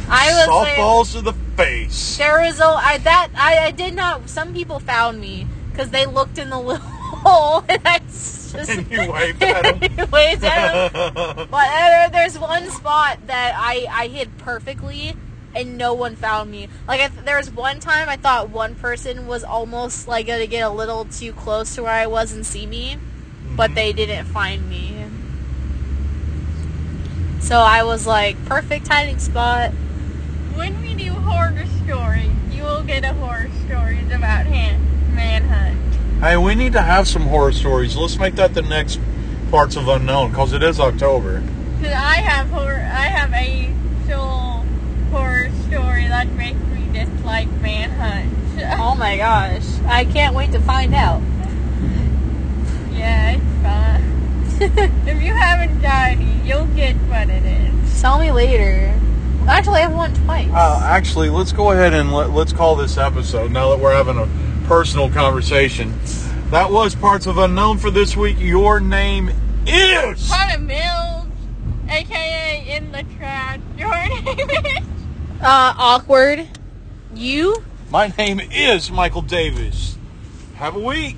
I 0.09 0.29
was 0.33 0.47
like- 0.47 0.77
softballs 0.77 1.11
to 1.13 1.21
the 1.21 1.33
face. 1.55 2.17
There 2.17 2.41
was 2.41 2.59
a 2.59 2.65
I 2.65 2.97
that 2.99 3.29
I, 3.35 3.67
I 3.67 3.71
did 3.71 3.93
not. 3.95 4.29
Some 4.29 4.53
people 4.53 4.79
found 4.79 5.19
me 5.19 5.47
because 5.71 5.89
they 5.89 6.05
looked 6.05 6.37
in 6.37 6.49
the 6.49 6.59
little 6.59 6.85
hole, 6.85 7.63
and 7.69 7.81
I 7.85 7.99
just 7.99 8.53
And 8.69 8.89
you 8.91 9.11
waved 9.11 9.41
at 9.43 9.65
'em. 9.65 10.09
waved 10.11 10.43
at. 10.43 10.93
But 10.93 11.47
uh, 11.53 12.09
there's 12.11 12.37
one 12.37 12.69
spot 12.69 13.19
that 13.27 13.53
I, 13.57 13.87
I 13.89 14.07
hid 14.07 14.37
perfectly 14.39 15.15
and 15.55 15.77
no 15.77 15.93
one 15.93 16.15
found 16.15 16.49
me. 16.49 16.67
Like, 16.87 16.99
I, 17.01 17.07
there 17.09 17.37
was 17.37 17.51
one 17.51 17.79
time 17.79 18.09
I 18.09 18.15
thought 18.17 18.49
one 18.49 18.73
person 18.75 19.27
was 19.27 19.43
almost 19.43 20.07
like 20.07 20.25
going 20.27 20.41
to 20.41 20.47
get 20.47 20.61
a 20.63 20.69
little 20.69 21.05
too 21.05 21.31
close 21.33 21.75
to 21.75 21.83
where 21.83 21.91
I 21.91 22.07
was 22.07 22.33
and 22.33 22.43
see 22.45 22.65
me, 22.65 22.97
but 23.55 23.75
they 23.75 23.93
didn't 23.93 24.25
find 24.25 24.67
me. 24.67 25.02
So 27.43 27.59
I 27.59 27.83
was 27.83 28.07
like, 28.07 28.43
perfect 28.45 28.87
hiding 28.87 29.19
spot. 29.19 29.71
When 30.55 30.81
we 30.81 30.93
do 30.95 31.11
horror 31.11 31.65
stories, 31.83 32.31
you 32.51 32.63
will 32.63 32.83
get 32.83 33.03
a 33.03 33.13
horror 33.13 33.49
stories 33.65 34.05
about 34.07 34.45
Han- 34.45 35.13
manhunt. 35.13 35.77
Hey, 36.23 36.37
we 36.37 36.55
need 36.55 36.73
to 36.73 36.81
have 36.81 37.07
some 37.07 37.23
horror 37.23 37.51
stories. 37.51 37.95
Let's 37.97 38.17
make 38.17 38.35
that 38.35 38.53
the 38.53 38.61
next 38.61 38.99
parts 39.51 39.75
of 39.75 39.87
unknown 39.87 40.29
because 40.31 40.53
it 40.53 40.63
is 40.63 40.79
October. 40.79 41.43
Cause 41.81 41.91
I 41.91 42.15
have 42.21 42.47
horror, 42.49 42.75
I 42.75 43.07
have 43.07 43.33
a 43.33 43.73
actual 44.03 44.65
horror 45.11 45.49
story 45.67 46.07
that 46.07 46.29
makes 46.33 46.59
me 46.59 46.87
dislike 46.93 47.49
manhunt. 47.61 48.31
Oh 48.79 48.95
my 48.95 49.17
gosh. 49.17 49.65
I 49.87 50.05
can't 50.05 50.35
wait 50.35 50.51
to 50.51 50.59
find 50.59 50.93
out. 50.93 51.21
yeah, 52.93 53.31
it's 53.31 53.41
fun. 53.41 53.52
if 55.07 55.21
you 55.21 55.33
haven't 55.33 55.81
died, 55.81 56.19
you'll 56.45 56.67
get 56.67 56.95
what 57.07 57.27
it 57.29 57.43
is. 57.43 58.01
Tell 58.01 58.17
me 58.17 58.31
later. 58.31 58.97
Actually, 59.45 59.81
I've 59.81 59.93
won 59.93 60.13
twice. 60.13 60.49
Uh, 60.53 60.79
actually, 60.85 61.29
let's 61.29 61.51
go 61.51 61.71
ahead 61.71 61.93
and 61.93 62.13
let, 62.13 62.29
let's 62.29 62.53
call 62.53 62.77
this 62.77 62.97
episode 62.97 63.51
now 63.51 63.71
that 63.71 63.79
we're 63.79 63.93
having 63.93 64.17
a 64.17 64.29
personal 64.65 65.09
conversation. 65.09 65.93
That 66.49 66.71
was 66.71 66.95
parts 66.95 67.25
of 67.25 67.37
unknown 67.39 67.77
for 67.77 67.91
this 67.91 68.15
week. 68.15 68.37
Your 68.39 68.79
name 68.79 69.31
is. 69.67 70.29
Hunter 70.31 70.59
Mills, 70.59 71.25
aka 71.89 72.65
in 72.65 72.89
the 72.93 73.03
trash. 73.17 73.59
Your 73.77 73.91
name 74.23 74.49
is. 74.49 74.87
Uh, 75.41 75.73
awkward. 75.77 76.47
You? 77.13 77.61
My 77.91 78.13
name 78.17 78.39
is 78.39 78.89
Michael 78.89 79.23
Davis. 79.23 79.97
Have 80.55 80.77
a 80.77 80.79
week. 80.79 81.17